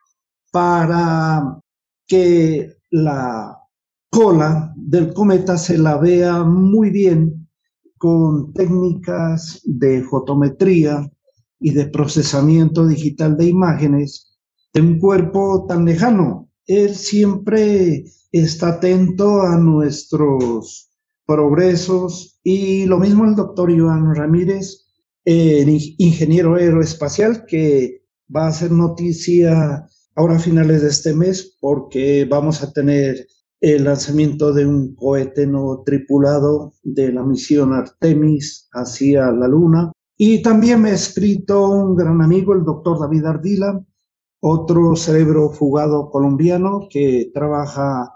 para 0.51 1.61
que 2.07 2.77
la 2.91 3.59
cola 4.11 4.73
del 4.77 5.13
cometa 5.13 5.57
se 5.57 5.79
la 5.79 5.97
vea 5.97 6.45
muy 6.45 6.91
bien 6.91 7.49
con 7.99 8.53
técnicas 8.53 9.61
de 9.65 10.03
fotometría 10.03 11.11
y 11.61 11.71
de 11.71 11.87
procesamiento 11.87 12.87
digital 12.87 13.37
de 13.37 13.47
imágenes 13.47 14.39
de 14.73 14.83
un 14.83 14.99
cuerpo 14.99 15.65
tan 15.67 15.85
lejano. 15.85 16.51
Él 16.67 16.95
siempre 16.95 18.05
está 18.33 18.69
atento 18.69 19.43
a 19.43 19.57
nuestros 19.57 20.94
progresos 21.27 22.39
y 22.43 22.87
lo 22.87 22.99
mismo 22.99 23.25
el 23.25 23.35
doctor 23.35 23.71
Iván 23.71 24.15
Ramírez, 24.15 24.87
el 25.25 25.69
ingeniero 25.99 26.57
aeroespacial, 26.57 27.47
que 27.47 28.05
va 28.35 28.47
a 28.47 28.49
hacer 28.49 28.71
noticia 28.71 29.87
ahora 30.15 30.37
a 30.37 30.39
finales 30.39 30.83
de 30.83 30.89
este 30.89 31.15
mes 31.15 31.57
porque 31.61 32.25
vamos 32.25 32.63
a 32.63 32.73
tener 32.73 33.27
el 33.61 33.85
lanzamiento 33.85 34.53
de 34.53 34.67
un 34.67 34.95
cohete 34.95 35.47
no 35.47 35.83
tripulado 35.87 36.75
de 36.83 37.13
la 37.13 37.23
misión 37.23 37.73
Artemis 37.73 38.69
hacia 38.73 39.31
la 39.33 39.49
Luna. 39.49 39.93
Y 40.17 40.43
también 40.43 40.83
me 40.83 40.91
ha 40.91 40.95
escrito 40.95 41.69
un 41.71 41.97
gran 41.97 42.21
amigo, 42.21 42.53
el 42.53 42.63
doctor 42.63 43.01
David 43.01 43.25
Ardila, 43.25 43.83
otro 44.41 44.95
cerebro 44.97 45.49
fugado 45.49 46.11
colombiano 46.11 46.87
que 46.91 47.31
trabaja 47.33 48.15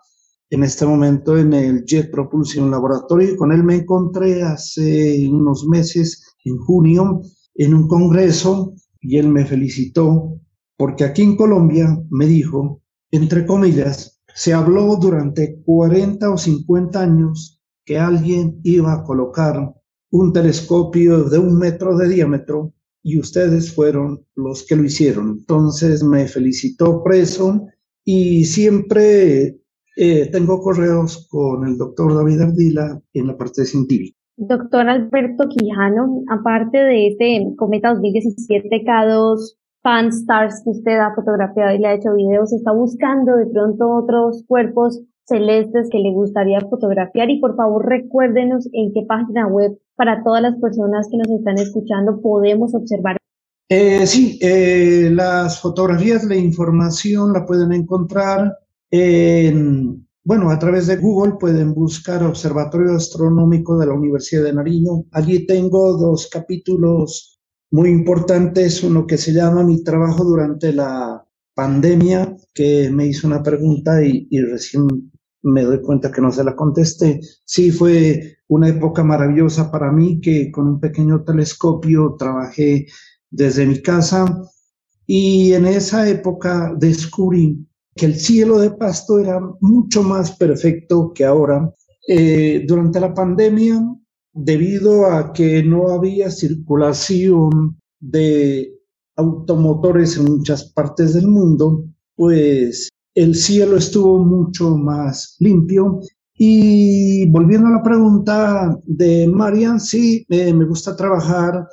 en 0.51 0.63
este 0.63 0.87
momento 0.87 1.37
en 1.37 1.53
el 1.53 1.85
Jet 1.85 2.11
Propulsion 2.11 2.71
Laboratory. 2.71 3.37
Con 3.37 3.53
él 3.53 3.63
me 3.65 3.77
encontré 3.77 4.43
hace 4.43 5.29
unos 5.29 5.67
meses, 5.67 6.37
en 6.45 6.57
junio, 6.59 7.21
en 7.55 7.75
un 7.75 7.89
congreso 7.89 8.75
y 9.01 9.19
él 9.19 9.29
me 9.29 9.45
felicitó 9.45 10.39
porque 10.79 11.05
aquí 11.05 11.23
en 11.23 11.37
Colombia 11.37 12.01
me 12.09 12.27
dijo, 12.27 12.83
entre 13.11 13.45
comillas, 13.45 14.21
se 14.33 14.55
habló 14.55 14.97
durante 14.97 15.61
40 15.65 16.31
o 16.31 16.39
50 16.39 17.01
años 17.01 17.61
que 17.85 17.99
alguien 17.99 18.61
iba 18.63 18.93
a 18.93 19.03
colocar 19.03 19.75
un 20.11 20.33
telescopio 20.33 21.25
de 21.25 21.39
un 21.39 21.59
metro 21.59 21.97
de 21.97 22.09
diámetro 22.09 22.73
y 23.03 23.19
ustedes 23.19 23.75
fueron 23.75 24.25
los 24.37 24.65
que 24.65 24.77
lo 24.77 24.85
hicieron. 24.85 25.39
Entonces 25.41 26.05
me 26.05 26.29
felicitó 26.29 27.03
Preso 27.03 27.67
y 28.05 28.45
siempre 28.45 29.58
eh, 30.01 30.31
tengo 30.31 30.61
correos 30.61 31.27
con 31.29 31.67
el 31.67 31.77
doctor 31.77 32.15
David 32.15 32.41
Ardila 32.41 33.01
en 33.15 33.27
la 33.27 33.37
parte 33.37 33.65
científica. 33.65 34.17
Doctor 34.37 34.89
Alberto 34.89 35.49
Quijano, 35.49 36.23
aparte 36.31 36.79
de 36.79 37.09
este 37.09 37.45
Cometa 37.57 37.91
2017 37.91 38.69
K2, 38.85 39.57
fan 39.83 40.13
stars 40.13 40.63
que 40.63 40.71
usted 40.71 41.01
ha 41.01 41.13
fotografiado 41.17 41.75
y 41.75 41.79
le 41.79 41.89
ha 41.89 41.95
hecho 41.95 42.15
videos, 42.15 42.53
está 42.53 42.71
buscando 42.71 43.37
de 43.37 43.47
pronto 43.47 43.91
otros 43.91 44.45
cuerpos 44.47 45.01
celestes 45.25 45.89
que 45.91 45.99
le 45.99 46.13
gustaría 46.13 46.61
fotografiar 46.61 47.29
y 47.31 47.41
por 47.41 47.57
favor 47.57 47.85
recuérdenos 47.85 48.69
en 48.73 48.93
qué 48.93 49.03
página 49.09 49.49
web 49.49 49.77
para 49.97 50.23
todas 50.23 50.43
las 50.43 50.55
personas 50.61 51.09
que 51.11 51.19
nos 51.19 51.29
están 51.29 51.59
escuchando 51.59 52.21
podemos 52.21 52.73
observar. 52.73 53.17
Eh, 53.69 54.07
sí, 54.07 54.39
eh, 54.41 55.11
las 55.13 55.61
fotografías, 55.61 56.23
la 56.23 56.37
información 56.37 57.33
la 57.33 57.45
pueden 57.45 57.73
encontrar 57.73 58.57
en, 58.91 60.07
bueno, 60.25 60.51
a 60.51 60.59
través 60.59 60.87
de 60.87 60.97
Google 60.97 61.35
pueden 61.39 61.75
buscar 61.75 62.23
Observatorio 62.23 62.95
Astronómico 62.95 63.79
de 63.79 63.87
la 63.87 63.95
Universidad 63.95 64.45
de 64.45 64.53
Nariño. 64.53 65.05
Allí 65.13 65.47
tengo 65.47 65.97
dos 65.97 66.29
capítulos 66.31 67.41
muy 67.71 67.91
importantes, 67.91 68.83
uno 68.83 69.07
que 69.07 69.19
se 69.19 69.33
llama 69.33 69.63
Mi 69.63 69.83
trabajo 69.83 70.25
durante 70.25 70.73
la 70.73 71.25
pandemia, 71.55 72.37
que 72.55 72.91
me 72.91 73.07
hizo 73.07 73.27
una 73.27 73.43
pregunta 73.43 74.03
y, 74.05 74.27
y 74.31 74.41
recién 74.41 74.87
me 75.43 75.63
doy 75.63 75.81
cuenta 75.83 76.11
que 76.11 76.21
no 76.21 76.33
se 76.33 76.45
la 76.45 76.57
contesté. 76.57 77.21
Sí, 77.45 77.71
fue 77.71 78.39
una 78.49 78.69
época 78.69 79.05
maravillosa 79.05 79.71
para 79.71 79.93
mí 79.93 80.21
que 80.21 80.51
con 80.51 80.67
un 80.67 80.81
pequeño 80.81 81.23
telescopio 81.25 82.17
trabajé 82.19 82.87
desde 83.31 83.67
mi 83.67 83.83
casa 83.83 84.27
y 85.07 85.53
en 85.53 85.67
esa 85.67 86.09
época 86.09 86.75
descubrí 86.79 87.68
que 87.99 88.07
el 88.07 88.15
cielo 88.15 88.59
de 88.59 88.71
Pasto 88.71 89.19
era 89.19 89.41
mucho 89.61 90.03
más 90.03 90.37
perfecto 90.37 91.13
que 91.13 91.25
ahora. 91.25 91.71
Eh, 92.07 92.65
durante 92.67 93.01
la 93.01 93.13
pandemia, 93.13 93.85
debido 94.33 95.07
a 95.07 95.33
que 95.33 95.63
no 95.63 95.89
había 95.91 96.31
circulación 96.31 97.79
de 98.01 98.73
automotores 99.17 100.17
en 100.17 100.25
muchas 100.25 100.73
partes 100.73 101.13
del 101.13 101.27
mundo, 101.27 101.85
pues 102.17 102.89
el 103.15 103.35
cielo 103.35 103.77
estuvo 103.77 104.25
mucho 104.25 104.77
más 104.77 105.37
limpio. 105.41 106.01
Y 106.35 107.29
volviendo 107.31 107.67
a 107.67 107.73
la 107.73 107.83
pregunta 107.83 108.79
de 108.85 109.27
Marian, 109.27 109.81
sí, 109.81 110.25
me 110.29 110.65
gusta 110.65 110.95
trabajar 110.95 111.67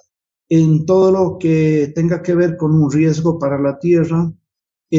en 0.50 0.86
todo 0.86 1.12
lo 1.12 1.38
que 1.38 1.92
tenga 1.96 2.22
que 2.22 2.36
ver 2.36 2.58
con 2.58 2.74
un 2.74 2.92
riesgo 2.92 3.38
para 3.38 3.60
la 3.60 3.78
Tierra, 3.78 4.32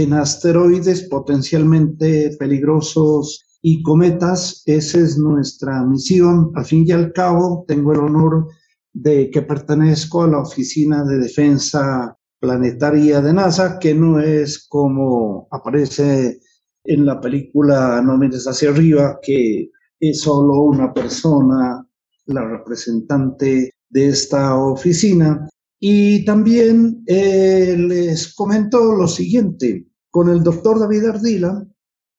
en 0.02 0.12
asteroides 0.12 1.08
potencialmente 1.08 2.36
peligrosos 2.38 3.58
y 3.62 3.82
cometas. 3.82 4.62
Esa 4.66 4.98
es 4.98 5.16
nuestra 5.16 5.82
misión. 5.84 6.52
Al 6.54 6.64
fin 6.64 6.84
y 6.86 6.92
al 6.92 7.12
cabo, 7.12 7.64
tengo 7.66 7.92
el 7.92 8.00
honor 8.00 8.48
de 8.92 9.30
que 9.30 9.42
pertenezco 9.42 10.22
a 10.22 10.28
la 10.28 10.40
Oficina 10.40 11.04
de 11.04 11.18
Defensa 11.18 12.16
planetaria 12.38 13.22
de 13.22 13.32
NASA, 13.32 13.78
que 13.78 13.94
no 13.94 14.20
es 14.20 14.66
como 14.68 15.48
aparece 15.50 16.40
en 16.84 17.06
la 17.06 17.20
película 17.20 18.00
No 18.04 18.18
mires 18.18 18.46
hacia 18.46 18.70
arriba, 18.70 19.18
que 19.22 19.70
es 19.98 20.20
solo 20.20 20.62
una 20.62 20.92
persona, 20.92 21.86
la 22.26 22.44
representante 22.48 23.70
de 23.88 24.08
esta 24.08 24.56
oficina. 24.56 25.48
Y 25.78 26.24
también 26.24 27.02
eh, 27.06 27.76
les 27.78 28.34
comento 28.34 28.94
lo 28.94 29.06
siguiente, 29.06 29.86
con 30.10 30.30
el 30.30 30.42
doctor 30.42 30.78
David 30.78 31.04
Ardila, 31.06 31.66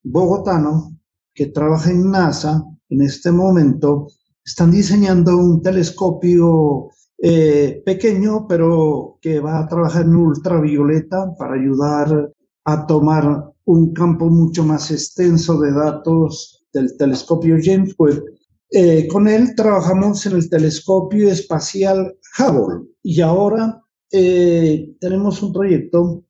bogotano, 0.04 0.98
que 1.34 1.48
trabaja 1.48 1.92
en 1.92 2.12
NASA 2.12 2.64
en 2.90 3.02
este 3.02 3.32
momento, 3.32 4.08
están 4.46 4.72
diseñando 4.72 5.38
un 5.38 5.62
telescopio 5.62 6.90
eh, 7.20 7.82
pequeño, 7.86 8.48
pero 8.48 9.18
que 9.22 9.40
va 9.40 9.60
a 9.60 9.68
trabajar 9.68 10.06
en 10.06 10.16
ultravioleta 10.16 11.36
para 11.38 11.56
ayudar 11.56 12.32
a 12.66 12.88
tomar 12.88 13.52
un 13.66 13.94
campo 13.94 14.30
mucho 14.30 14.64
más 14.64 14.92
extenso 14.92 15.60
de 15.60 15.72
datos 15.74 16.66
del 16.74 16.96
telescopio 16.98 17.58
James 17.62 17.94
Webb. 17.98 18.24
Eh, 18.72 19.08
con 19.08 19.28
él 19.28 19.56
trabajamos 19.56 20.26
en 20.26 20.34
el 20.34 20.50
telescopio 20.50 21.30
espacial 21.30 22.16
Hubble 22.38 22.88
y 23.04 23.22
ahora 23.22 23.82
eh, 24.12 24.96
tenemos 25.00 25.42
un 25.42 25.54
proyecto 25.54 26.24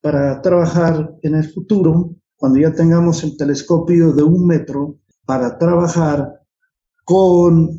para 0.00 0.40
trabajar 0.40 1.16
en 1.22 1.34
el 1.34 1.44
futuro, 1.44 2.14
cuando 2.36 2.58
ya 2.58 2.72
tengamos 2.72 3.22
el 3.22 3.36
telescopio 3.36 4.12
de 4.12 4.22
un 4.22 4.46
metro, 4.46 4.98
para 5.26 5.58
trabajar 5.58 6.40
con 7.04 7.78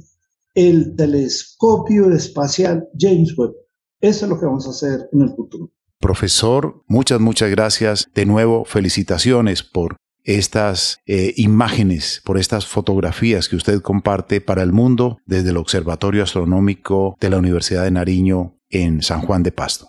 el 0.53 0.95
telescopio 0.95 2.11
espacial 2.11 2.87
James 2.97 3.37
Webb. 3.37 3.55
Eso 3.99 4.25
es 4.25 4.29
lo 4.29 4.39
que 4.39 4.45
vamos 4.45 4.67
a 4.67 4.71
hacer 4.71 5.09
en 5.11 5.21
el 5.21 5.29
futuro. 5.29 5.71
Profesor, 5.99 6.83
muchas, 6.87 7.19
muchas 7.19 7.49
gracias. 7.49 8.07
De 8.13 8.25
nuevo, 8.25 8.65
felicitaciones 8.65 9.63
por 9.63 9.97
estas 10.23 10.99
eh, 11.05 11.33
imágenes, 11.37 12.21
por 12.25 12.37
estas 12.37 12.67
fotografías 12.67 13.49
que 13.49 13.55
usted 13.55 13.81
comparte 13.81 14.41
para 14.41 14.63
el 14.63 14.71
mundo 14.71 15.17
desde 15.25 15.49
el 15.49 15.57
Observatorio 15.57 16.23
Astronómico 16.23 17.17
de 17.19 17.29
la 17.29 17.37
Universidad 17.37 17.83
de 17.83 17.91
Nariño 17.91 18.57
en 18.69 19.01
San 19.01 19.21
Juan 19.21 19.43
de 19.43 19.51
Pasto. 19.51 19.87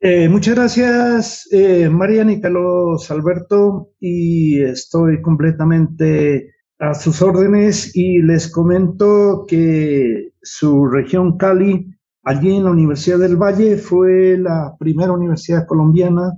Eh, 0.00 0.28
muchas 0.28 0.54
gracias, 0.54 1.48
eh, 1.50 1.88
María 1.88 2.24
Nicolás 2.24 3.10
Alberto, 3.10 3.92
y 3.98 4.60
estoy 4.60 5.22
completamente 5.22 6.50
a 6.78 6.92
sus 6.92 7.22
órdenes 7.22 7.96
y 7.96 8.20
les 8.20 8.50
comento 8.50 9.46
que 9.48 10.32
su 10.42 10.86
región 10.86 11.38
Cali, 11.38 11.86
allí 12.22 12.56
en 12.56 12.64
la 12.64 12.70
Universidad 12.70 13.18
del 13.18 13.36
Valle, 13.36 13.78
fue 13.78 14.36
la 14.36 14.74
primera 14.78 15.12
universidad 15.12 15.66
colombiana 15.66 16.32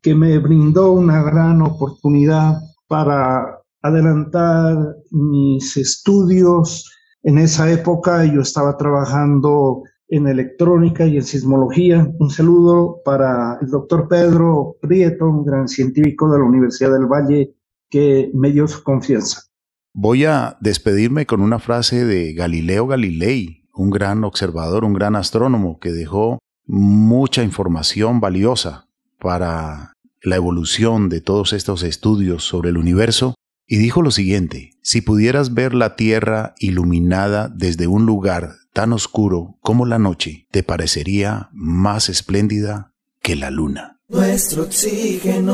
que 0.00 0.16
me 0.16 0.38
brindó 0.38 0.92
una 0.92 1.22
gran 1.22 1.62
oportunidad 1.62 2.56
para 2.92 3.58
adelantar 3.80 4.96
mis 5.12 5.78
estudios. 5.78 6.92
En 7.22 7.38
esa 7.38 7.72
época 7.72 8.26
yo 8.26 8.42
estaba 8.42 8.76
trabajando 8.76 9.84
en 10.08 10.28
electrónica 10.28 11.06
y 11.06 11.16
en 11.16 11.22
sismología. 11.22 12.06
Un 12.18 12.28
saludo 12.28 13.00
para 13.02 13.56
el 13.62 13.70
doctor 13.70 14.08
Pedro 14.08 14.76
Prieto, 14.82 15.24
un 15.24 15.42
gran 15.42 15.68
científico 15.68 16.30
de 16.30 16.38
la 16.40 16.44
Universidad 16.44 16.92
del 16.92 17.06
Valle 17.06 17.54
que 17.88 18.30
me 18.34 18.52
dio 18.52 18.68
su 18.68 18.82
confianza. 18.82 19.40
Voy 19.94 20.26
a 20.26 20.58
despedirme 20.60 21.24
con 21.24 21.40
una 21.40 21.58
frase 21.58 22.04
de 22.04 22.34
Galileo 22.34 22.86
Galilei, 22.86 23.70
un 23.72 23.88
gran 23.88 24.22
observador, 24.22 24.84
un 24.84 24.92
gran 24.92 25.16
astrónomo 25.16 25.78
que 25.80 25.92
dejó 25.92 26.40
mucha 26.66 27.42
información 27.42 28.20
valiosa 28.20 28.86
para 29.18 29.91
la 30.22 30.36
evolución 30.36 31.08
de 31.08 31.20
todos 31.20 31.52
estos 31.52 31.82
estudios 31.82 32.44
sobre 32.44 32.70
el 32.70 32.76
universo 32.76 33.34
y 33.66 33.78
dijo 33.78 34.02
lo 34.02 34.10
siguiente, 34.10 34.72
si 34.82 35.00
pudieras 35.00 35.54
ver 35.54 35.72
la 35.74 35.96
Tierra 35.96 36.54
iluminada 36.58 37.48
desde 37.48 37.86
un 37.86 38.04
lugar 38.06 38.56
tan 38.72 38.92
oscuro 38.92 39.56
como 39.60 39.86
la 39.86 39.98
noche, 39.98 40.46
te 40.50 40.62
parecería 40.62 41.48
más 41.52 42.08
espléndida 42.08 42.92
que 43.22 43.36
la 43.36 43.50
luna. 43.50 44.00
Nuestro 44.08 44.64
oxígeno. 44.64 45.52